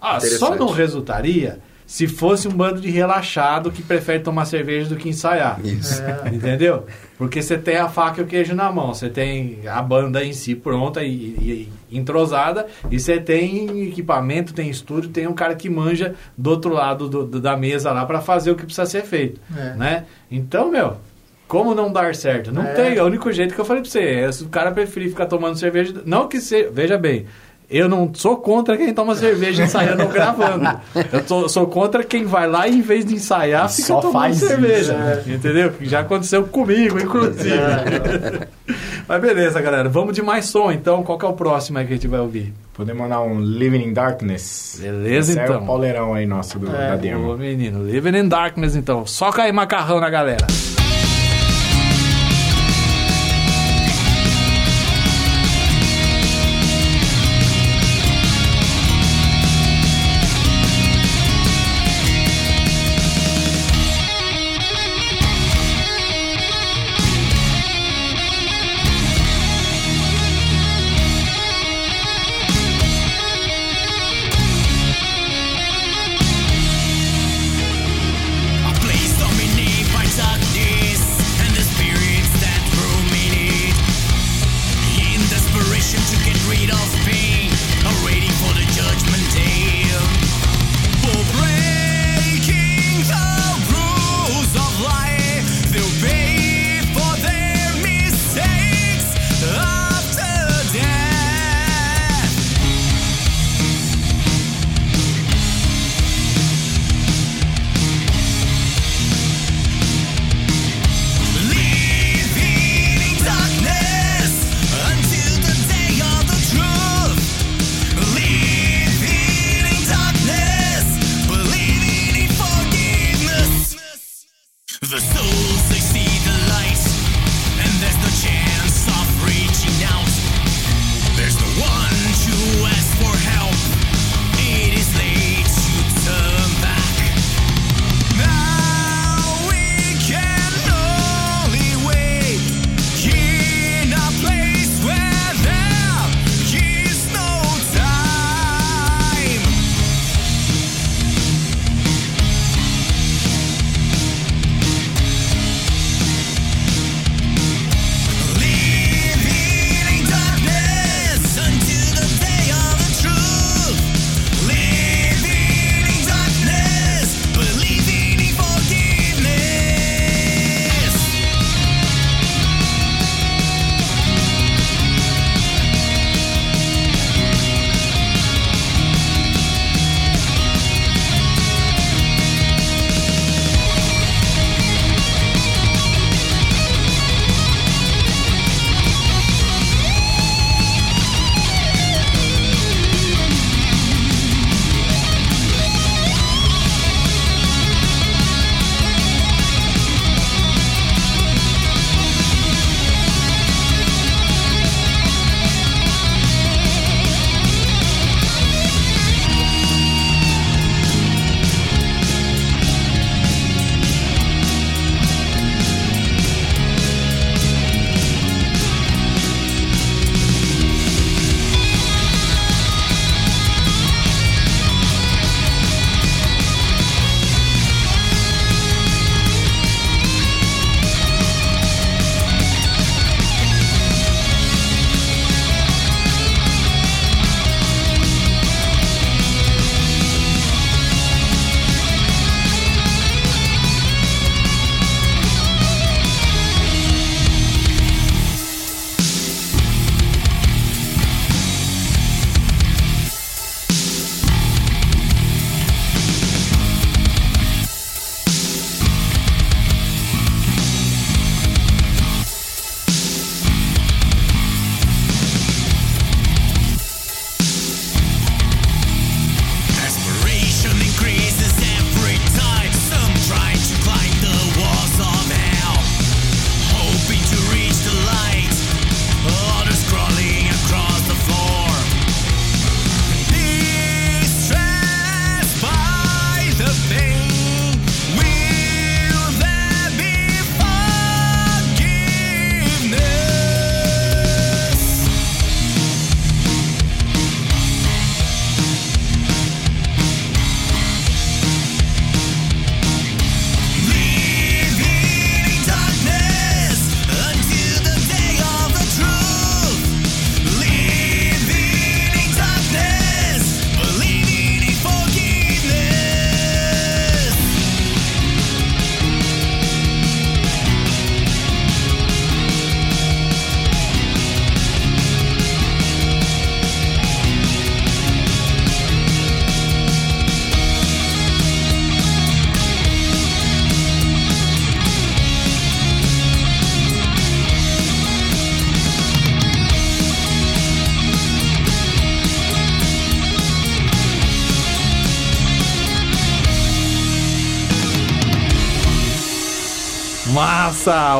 Ah, 0.01 0.19
só 0.19 0.55
não 0.55 0.69
resultaria 0.71 1.59
se 1.87 2.05
fosse 2.05 2.47
um 2.47 2.51
bando 2.51 2.81
de 2.81 2.91
relaxado 2.91 3.71
que 3.71 3.81
prefere 3.81 4.19
tomar 4.21 4.43
cerveja 4.45 4.89
do 4.89 4.97
que 4.97 5.07
ensaiar. 5.09 5.59
Isso. 5.65 6.03
É. 6.03 6.27
Entendeu? 6.35 6.85
Porque 7.17 7.41
você 7.41 7.57
tem 7.57 7.77
a 7.77 7.87
faca 7.87 8.21
e 8.21 8.23
o 8.23 8.27
queijo 8.27 8.53
na 8.53 8.69
mão, 8.71 8.93
você 8.93 9.09
tem 9.09 9.59
a 9.67 9.81
banda 9.81 10.23
em 10.23 10.33
si 10.33 10.53
pronta 10.53 11.01
e, 11.01 11.07
e- 11.09 11.71
e 11.89 11.97
entrosada, 11.97 12.67
e 12.91 12.99
você 12.99 13.19
tem 13.19 13.87
equipamento, 13.87 14.53
tem 14.53 14.69
estúdio, 14.69 15.09
tem 15.09 15.25
um 15.25 15.33
cara 15.33 15.55
que 15.55 15.69
manja 15.69 16.13
do 16.37 16.49
outro 16.51 16.73
lado 16.73 17.07
do- 17.07 17.25
do- 17.25 17.39
da 17.41 17.55
mesa 17.55 17.91
lá 17.91 18.05
para 18.05 18.19
fazer 18.21 18.51
o 18.51 18.55
que 18.55 18.65
precisa 18.65 18.85
ser 18.85 19.03
feito, 19.03 19.39
É. 19.57 19.73
né? 19.75 20.03
Então, 20.29 20.69
meu, 20.69 20.97
como 21.47 21.73
não 21.73 21.91
dar 21.91 22.13
certo? 22.13 22.51
Não 22.51 22.63
É. 22.63 22.73
tem, 22.73 22.97
é 22.97 23.01
o 23.01 23.05
único 23.05 23.31
jeito 23.31 23.55
que 23.55 23.61
eu 23.61 23.65
falei 23.65 23.81
pra 23.81 23.89
você, 23.89 24.01
é 24.01 24.31
se 24.31 24.43
o 24.43 24.49
cara 24.49 24.69
preferir 24.71 25.07
ficar 25.09 25.27
tomando 25.27 25.57
cerveja, 25.57 26.01
não 26.05 26.27
que 26.27 26.41
você, 26.41 26.69
veja 26.69 26.97
bem, 26.97 27.25
eu 27.69 27.89
não 27.89 28.09
sou 28.13 28.37
contra 28.37 28.77
quem 28.77 28.93
toma 28.93 29.15
cerveja 29.15 29.63
ensaiando 29.63 30.03
ou 30.03 30.09
gravando. 30.09 30.79
Eu 31.11 31.23
tô- 31.23 31.49
sou 31.49 31.67
contra 31.67 32.03
quem 32.03 32.25
vai 32.25 32.47
lá 32.47 32.67
e 32.67 32.77
em 32.77 32.81
vez 32.81 33.05
de 33.05 33.15
ensaiar, 33.15 33.69
fica 33.69 33.87
Só 33.87 33.95
tomando 34.01 34.13
faz 34.13 34.37
isso, 34.37 34.47
cerveja. 34.47 34.93
é. 35.27 35.31
Entendeu? 35.33 35.73
Já 35.81 35.99
aconteceu 36.01 36.43
comigo, 36.45 36.99
inclusive. 36.99 37.49
É. 37.53 38.47
Mas 39.07 39.21
beleza, 39.21 39.61
galera. 39.61 39.87
Vamos 39.89 40.13
de 40.15 40.21
mais 40.21 40.45
som, 40.45 40.71
então. 40.71 41.03
Qual 41.03 41.17
que 41.17 41.25
é 41.25 41.29
o 41.29 41.33
próximo 41.33 41.77
aí 41.77 41.85
que 41.85 41.93
a 41.93 41.95
gente 41.95 42.07
vai 42.07 42.19
ouvir? 42.19 42.53
Podemos 42.73 43.01
mandar 43.01 43.21
um 43.21 43.39
Living 43.39 43.83
in 43.83 43.93
Darkness. 43.93 44.79
Beleza, 44.81 45.31
Esse 45.31 45.39
É 45.39 45.43
então. 45.45 45.63
o 45.63 45.65
pauleirão 45.65 46.13
aí 46.13 46.25
nosso 46.25 46.59
do, 46.59 46.67
É, 46.75 46.89
da 46.89 46.95
Ô, 46.95 46.97
demo. 46.97 47.37
menino, 47.37 47.83
Living 47.83 48.17
in 48.17 48.27
Darkness, 48.27 48.75
então. 48.75 49.05
Só 49.05 49.31
cair 49.31 49.51
macarrão 49.53 49.99
na 49.99 50.09
galera. 50.09 50.45
Thank 50.47 50.86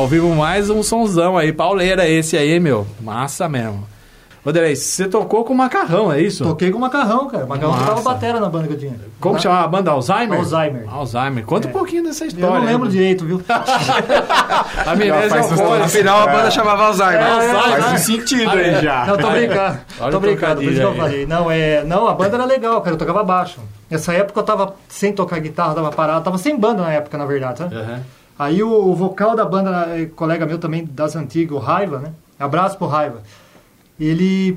Ouvimos 0.08 0.34
mais 0.38 0.70
um 0.70 0.82
sonzão 0.82 1.36
aí. 1.36 1.52
Pauleira 1.52 2.08
esse 2.08 2.34
aí, 2.34 2.58
meu. 2.58 2.86
Massa 2.98 3.46
mesmo. 3.46 3.86
Ô, 4.42 4.50
Derei, 4.50 4.74
você 4.74 5.06
tocou 5.06 5.44
com 5.44 5.52
macarrão, 5.52 6.10
é 6.10 6.22
isso? 6.22 6.42
Toquei 6.44 6.70
com 6.70 6.78
macarrão, 6.78 7.28
cara. 7.28 7.44
Macarrão 7.44 7.72
Massa. 7.72 7.84
tocava 7.84 8.02
batera 8.14 8.40
na 8.40 8.48
banda 8.48 8.68
que 8.68 8.72
eu 8.72 8.78
tinha. 8.78 8.94
Como 9.20 9.36
que 9.36 9.42
chamava 9.42 9.64
a 9.64 9.68
banda? 9.68 9.90
Alzheimer? 9.90 10.38
Alzheimer. 10.38 10.84
Alzheimer. 10.90 11.44
Conta 11.44 11.68
É. 11.68 11.70
um 11.70 11.72
pouquinho 11.74 12.04
dessa 12.04 12.24
Eu 12.24 12.28
história. 12.28 12.58
não 12.58 12.64
lembro 12.64 12.88
direito, 12.88 13.26
viu? 13.26 13.42
A 14.86 14.92
amnésia 14.92 15.28
faz 15.28 15.52
alcoólica. 15.52 15.84
Afinal, 15.84 16.22
a 16.22 16.26
banda 16.32 16.50
chamava 16.50 16.86
Alzheimer. 16.86 17.20
Faz 17.20 17.84
Ah, 17.84 17.92
um 17.92 17.98
sentido 17.98 18.50
aí 18.50 18.80
já. 18.82 19.04
Não, 19.04 19.16
tô 19.18 19.30
brincando. 19.30 19.78
Olha 20.00 20.10
tô 20.10 20.16
o 20.16 20.20
brincando, 20.20 20.54
por 20.62 20.64
isso 20.64 20.80
que 20.80 20.86
eu 20.86 20.94
falei. 20.94 21.26
Não, 21.26 21.50
é, 21.50 21.84
não, 21.84 22.08
a 22.08 22.14
banda 22.14 22.36
era 22.36 22.46
legal, 22.46 22.80
cara. 22.80 22.94
Eu 22.94 22.98
tocava 22.98 23.22
baixo. 23.22 23.60
Nessa 23.90 24.14
época 24.14 24.40
eu 24.40 24.44
tava 24.44 24.74
sem 24.88 25.12
tocar 25.12 25.38
guitarra, 25.40 25.74
tava 25.74 25.90
parado. 25.90 26.24
Tava 26.24 26.38
sem 26.38 26.56
banda 26.58 26.82
na 26.84 26.92
época, 26.92 27.18
na 27.18 27.26
verdade, 27.26 27.58
sabe? 27.58 27.74
Aham. 27.76 28.00
Aí 28.38 28.62
o, 28.62 28.94
vocal 28.94 29.34
da 29.34 29.44
banda, 29.44 29.98
eh, 29.98 30.06
colega 30.06 30.46
meu 30.46 30.58
também 30.58 30.84
das 30.84 31.16
antigas, 31.16 31.56
o 31.56 31.60
Raiva, 31.60 31.98
né? 31.98 32.12
Abraço 32.38 32.78
pro 32.78 32.86
Raiva. 32.86 33.22
Ele 33.98 34.56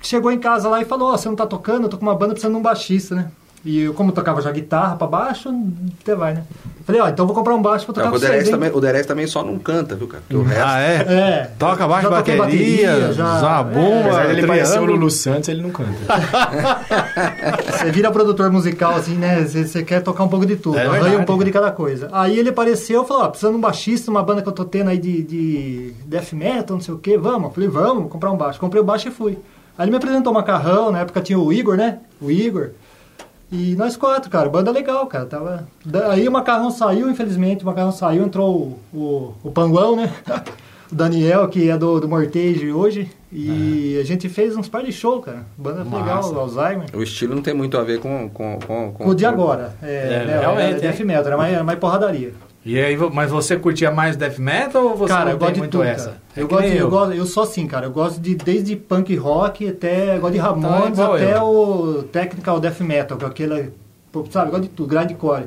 chegou 0.00 0.30
em 0.30 0.38
casa 0.38 0.68
lá 0.68 0.80
e 0.80 0.84
falou: 0.84 1.12
Ó, 1.12 1.16
você 1.16 1.28
não 1.28 1.34
tá 1.34 1.46
tocando? 1.46 1.84
Eu 1.84 1.88
tô 1.88 1.98
com 1.98 2.06
uma 2.06 2.14
banda 2.14 2.34
precisando 2.34 2.52
de 2.52 2.60
um 2.60 2.62
baixista, 2.62 3.16
né? 3.16 3.30
E 3.66 3.80
eu, 3.80 3.92
como 3.94 4.10
eu 4.10 4.14
tocava 4.14 4.40
já 4.40 4.52
guitarra 4.52 4.94
pra 4.94 5.08
baixo, 5.08 5.50
até 6.00 6.14
vai, 6.14 6.34
né? 6.34 6.44
Falei: 6.86 7.00
Ó, 7.00 7.08
então 7.08 7.24
eu 7.24 7.26
vou 7.26 7.34
comprar 7.34 7.52
um 7.54 7.60
baixo 7.60 7.84
pra 7.84 7.94
tocar 7.96 8.10
Não, 8.10 8.16
o 8.16 8.20
Derez 8.20 8.48
também, 8.48 8.70
o 8.72 8.80
Derez 8.80 9.04
também 9.06 9.26
só 9.26 9.42
não 9.42 9.58
canta, 9.58 9.96
viu, 9.96 10.06
cara? 10.06 10.22
Porque 10.22 10.36
o 10.36 10.44
resto. 10.44 10.62
Ah, 10.64 10.80
é? 10.80 10.94
É. 10.94 11.50
Toca 11.58 11.88
baixo, 11.88 12.08
bateria, 12.08 12.42
bateria, 12.44 13.12
já- 13.12 13.40
zabumba, 13.40 14.24
de 14.26 14.30
ele 14.32 14.46
parecer 14.46 14.78
o 14.80 14.84
Lulu 14.84 15.10
Santos, 15.10 15.48
ele 15.48 15.62
não 15.62 15.70
canta. 15.70 15.90
Você 17.72 17.90
vira 17.90 18.10
produtor 18.10 18.50
musical, 18.50 18.94
assim, 18.94 19.14
né? 19.16 19.42
Você, 19.44 19.66
você 19.66 19.82
quer 19.82 20.00
tocar 20.00 20.24
um 20.24 20.28
pouco 20.28 20.46
de 20.46 20.56
tudo, 20.56 20.78
É 20.78 20.82
arranha 20.86 21.02
verdade. 21.02 21.22
um 21.22 21.24
pouco 21.24 21.44
de 21.44 21.50
cada 21.50 21.70
coisa. 21.70 22.08
Aí 22.12 22.38
ele 22.38 22.50
apareceu 22.50 23.02
e 23.02 23.06
falou, 23.06 23.24
ó, 23.24 23.28
precisando 23.28 23.52
de 23.52 23.58
um 23.58 23.62
baixista, 23.62 24.10
uma 24.10 24.22
banda 24.22 24.42
que 24.42 24.48
eu 24.48 24.52
tô 24.52 24.64
tendo 24.64 24.90
aí 24.90 24.98
de, 24.98 25.22
de 25.22 25.92
death 26.06 26.32
metal, 26.32 26.76
não 26.76 26.80
sei 26.80 26.94
o 26.94 26.98
quê, 26.98 27.18
vamos. 27.18 27.44
Eu 27.44 27.50
falei, 27.50 27.68
vamos, 27.68 28.02
vou 28.02 28.08
comprar 28.08 28.30
um 28.30 28.36
baixo. 28.36 28.60
Comprei 28.60 28.80
o 28.80 28.84
baixo 28.84 29.08
e 29.08 29.10
fui. 29.10 29.38
Aí 29.78 29.84
ele 29.84 29.90
me 29.90 29.96
apresentou 29.96 30.32
o 30.32 30.34
Macarrão, 30.34 30.90
na 30.90 31.00
época 31.00 31.20
tinha 31.20 31.38
o 31.38 31.52
Igor, 31.52 31.76
né? 31.76 31.98
O 32.20 32.30
Igor. 32.30 32.70
E 33.50 33.76
nós 33.76 33.96
quatro, 33.96 34.30
cara, 34.30 34.48
banda 34.48 34.70
legal, 34.70 35.06
cara. 35.06 35.24
Tava... 35.26 35.68
Aí 36.10 36.26
o 36.26 36.32
Macarrão 36.32 36.70
saiu, 36.70 37.08
infelizmente, 37.08 37.62
o 37.62 37.66
Macarrão 37.66 37.92
saiu, 37.92 38.24
entrou 38.24 38.78
o, 38.92 38.98
o, 38.98 39.34
o 39.44 39.50
Panguão, 39.52 39.94
né? 39.94 40.12
o 40.90 40.94
Daniel, 40.94 41.46
que 41.48 41.70
é 41.70 41.76
do, 41.76 42.00
do 42.00 42.08
Mortage 42.08 42.72
hoje. 42.72 43.08
E 43.30 43.98
a 44.00 44.04
gente 44.04 44.28
fez 44.28 44.56
uns 44.56 44.68
par 44.68 44.82
de 44.82 44.92
show, 44.92 45.20
cara. 45.20 45.44
Banda 45.56 45.84
Massa. 45.84 45.96
legal, 45.96 46.32
o 46.32 46.38
Alzheimer. 46.40 46.86
O 46.94 47.02
estilo 47.02 47.34
não 47.34 47.42
tem 47.42 47.54
muito 47.54 47.76
a 47.76 47.82
ver 47.82 48.00
com. 48.00 48.28
com, 48.30 48.58
com, 48.66 48.92
Com 48.92 49.08
o 49.08 49.14
de 49.14 49.26
agora. 49.26 49.74
É, 49.82 50.22
É, 50.22 50.24
né, 50.24 50.40
realmente, 50.40 50.70
Era 50.70 50.80
death 50.80 51.00
metal, 51.00 51.26
era 51.26 51.36
mais, 51.36 51.54
era 51.54 51.64
mais 51.64 51.78
porradaria. 51.78 52.32
E 52.68 52.80
aí, 52.80 52.96
mas 53.12 53.30
você 53.30 53.56
curtia 53.56 53.92
mais 53.92 54.16
death 54.16 54.38
metal 54.38 54.84
ou 54.88 54.96
você 54.96 55.14
cara, 55.14 55.30
eu 55.30 55.38
gosto 55.38 55.52
de 55.54 55.58
muito 55.60 55.70
tudo, 55.70 55.84
essa? 55.84 56.04
cara. 56.06 56.20
É 56.36 56.42
Eu, 56.42 56.48
gosto, 56.48 56.64
eu, 56.66 56.72
eu. 56.74 56.90
gosto, 56.90 57.14
eu 57.14 57.24
sou 57.26 57.42
assim, 57.44 57.64
cara. 57.68 57.86
Eu 57.86 57.92
gosto 57.92 58.20
de 58.20 58.34
desde 58.34 58.74
punk 58.74 59.14
rock 59.14 59.68
até. 59.68 60.16
Eu 60.16 60.20
gosto 60.20 60.32
de 60.32 60.38
Ramones 60.40 60.98
Então 60.98 61.16
é 61.16 61.22
até 61.22 61.38
eu. 61.38 61.42
o 61.44 62.02
technical 62.10 62.58
death 62.58 62.80
metal, 62.80 63.16
que 63.16 63.24
é 63.24 63.28
aquele. 63.28 63.70
Sabe, 64.30 64.48
eu 64.48 64.50
gosto 64.50 64.62
de 64.64 64.68
tudo, 64.70 64.88
grindcore. 64.88 65.44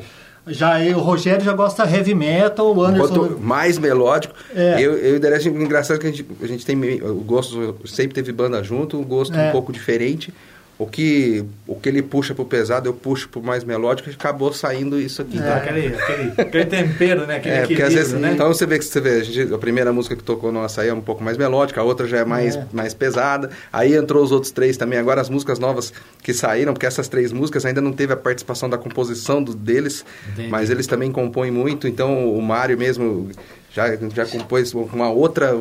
Já 0.48 0.82
eu, 0.84 0.98
o 0.98 1.02
Rogério 1.02 1.44
já 1.44 1.52
gosta 1.54 1.84
heavy 1.84 2.16
metal, 2.16 2.74
o 2.74 2.82
Anderson. 2.82 3.14
Quanto 3.14 3.40
mais 3.40 3.78
melódico. 3.78 4.34
É. 4.56 4.82
Eu, 4.82 4.94
eu 4.98 5.18
e 5.18 5.50
o 5.50 5.62
engraçado 5.62 6.00
que 6.00 6.08
a 6.08 6.10
gente, 6.10 6.26
a 6.42 6.48
gente 6.48 6.66
tem 6.66 6.82
o 7.04 7.16
gosto, 7.16 7.76
sempre 7.86 8.14
teve 8.16 8.32
banda 8.32 8.64
junto, 8.64 8.98
um 8.98 9.04
gosto 9.04 9.36
É. 9.36 9.50
um 9.50 9.52
pouco 9.52 9.74
diferente. 9.74 10.34
O 10.80 10.88
que, 10.88 11.44
o 11.68 11.76
que 11.76 11.90
ele 11.90 12.02
puxa 12.02 12.34
pro 12.34 12.46
pesado, 12.46 12.88
eu 12.88 12.94
puxo 12.94 13.28
pro 13.28 13.44
mais 13.44 13.66
melódico, 13.66 14.10
e 14.10 14.14
acabou 14.14 14.54
saindo 14.54 14.98
isso 14.98 15.22
aqui. 15.22 15.38
Dá 15.38 15.44
tá? 15.44 15.56
aquele, 15.58 15.88
aquele, 15.94 16.32
aquele 16.38 16.66
tempero, 16.68 17.28
né? 17.28 17.36
Aquele 17.36 17.56
É, 17.56 17.68
porque 17.68 17.84
às 17.84 17.94
vezes, 17.94 18.14
né? 18.14 18.32
então 18.34 18.48
você 18.48 18.66
vê 18.66 18.80
que 18.80 18.86
você 18.86 19.02
vê, 19.02 19.10
a, 19.20 19.24
gente- 19.26 19.54
a 19.54 19.58
primeira 19.58 19.92
música 19.92 20.16
que 20.16 20.24
tocou 20.24 20.54
nossa 20.54 20.82
aí 20.82 20.88
é 20.88 20.94
um 20.94 21.02
pouco 21.02 21.22
mais 21.22 21.36
melódica, 21.38 21.82
a 21.82 21.84
outra 21.84 22.08
já 22.08 22.20
é 22.20 22.24
mais, 22.24 22.56
É. 22.56 22.66
mais 22.72 22.94
pesada. 22.94 23.50
Aí 23.74 23.94
entrou 23.94 24.24
os 24.24 24.32
outros 24.32 24.54
três 24.54 24.78
também. 24.78 24.98
Agora 24.98 25.20
as 25.20 25.30
músicas 25.30 25.60
novas 25.60 25.92
que 26.24 26.34
saíram, 26.34 26.72
porque 26.74 26.86
essas 26.86 27.10
três 27.10 27.34
músicas 27.34 27.66
ainda 27.66 27.82
não 27.82 27.92
teve 27.92 28.14
a 28.14 28.18
participação 28.18 28.70
da 28.70 28.78
composição 28.78 29.44
do, 29.44 29.54
deles, 29.54 30.06
Entendi. 30.32 30.48
mas 30.48 30.70
eles 30.70 30.88
também 30.88 31.12
compõem 31.12 31.52
muito. 31.52 31.90
Então 31.90 32.34
o 32.34 32.42
Mário 32.42 32.78
mesmo 32.78 33.30
já, 33.74 33.98
já 34.16 34.26
compôs 34.26 34.74
uma 34.74 35.10
outra, 35.12 35.54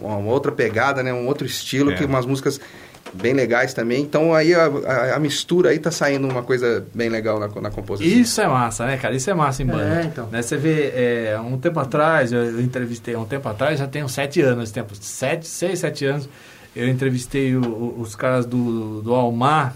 uma 0.00 0.30
outra 0.30 0.52
pegada, 0.52 1.02
né? 1.02 1.12
Um 1.12 1.26
outro 1.26 1.44
estilo, 1.44 1.90
É. 1.90 1.94
que 1.94 2.04
umas 2.04 2.24
músicas 2.24 2.60
bem 3.12 3.32
legais 3.32 3.72
também. 3.74 4.02
Então 4.02 4.34
aí 4.34 4.54
a, 4.54 4.66
a- 4.66 5.16
a 5.16 5.18
mistura 5.18 5.70
aí 5.70 5.78
tá 5.78 5.90
saindo 5.90 6.28
uma 6.28 6.42
coisa 6.42 6.86
bem 6.94 7.08
legal 7.08 7.38
na, 7.40 7.48
na 7.60 7.70
composição. 7.70 8.12
Isso 8.20 8.40
é 8.40 8.46
massa, 8.46 8.86
né, 8.86 8.96
cara? 8.96 9.14
Isso 9.14 9.30
é 9.30 9.34
massa 9.34 9.62
em 9.62 9.66
banda. 9.66 10.00
É, 10.00 10.04
então. 10.04 10.26
Né, 10.30 10.42
Você 10.42 10.56
vê, 10.56 10.92
é, 10.94 11.40
um 11.40 11.58
tempo 11.58 11.80
atrás, 11.80 12.32
eu, 12.32 12.60
entrevistei, 12.60 13.16
um 13.16 13.24
tempo 13.24 13.48
atrás, 13.48 13.78
já 13.78 13.86
uns 14.04 14.12
sete 14.12 14.40
anos, 14.40 14.64
esse 14.64 14.72
tempo, 14.74 14.94
sete, 14.94 15.46
seis, 15.46 15.78
sete 15.78 16.04
anos, 16.04 16.28
eu 16.76 16.86
entrevistei 16.88 17.56
o- 17.56 17.60
o- 17.62 18.00
os 18.00 18.14
caras 18.14 18.46
do, 18.46 19.00
do 19.02 19.14
Almar, 19.14 19.74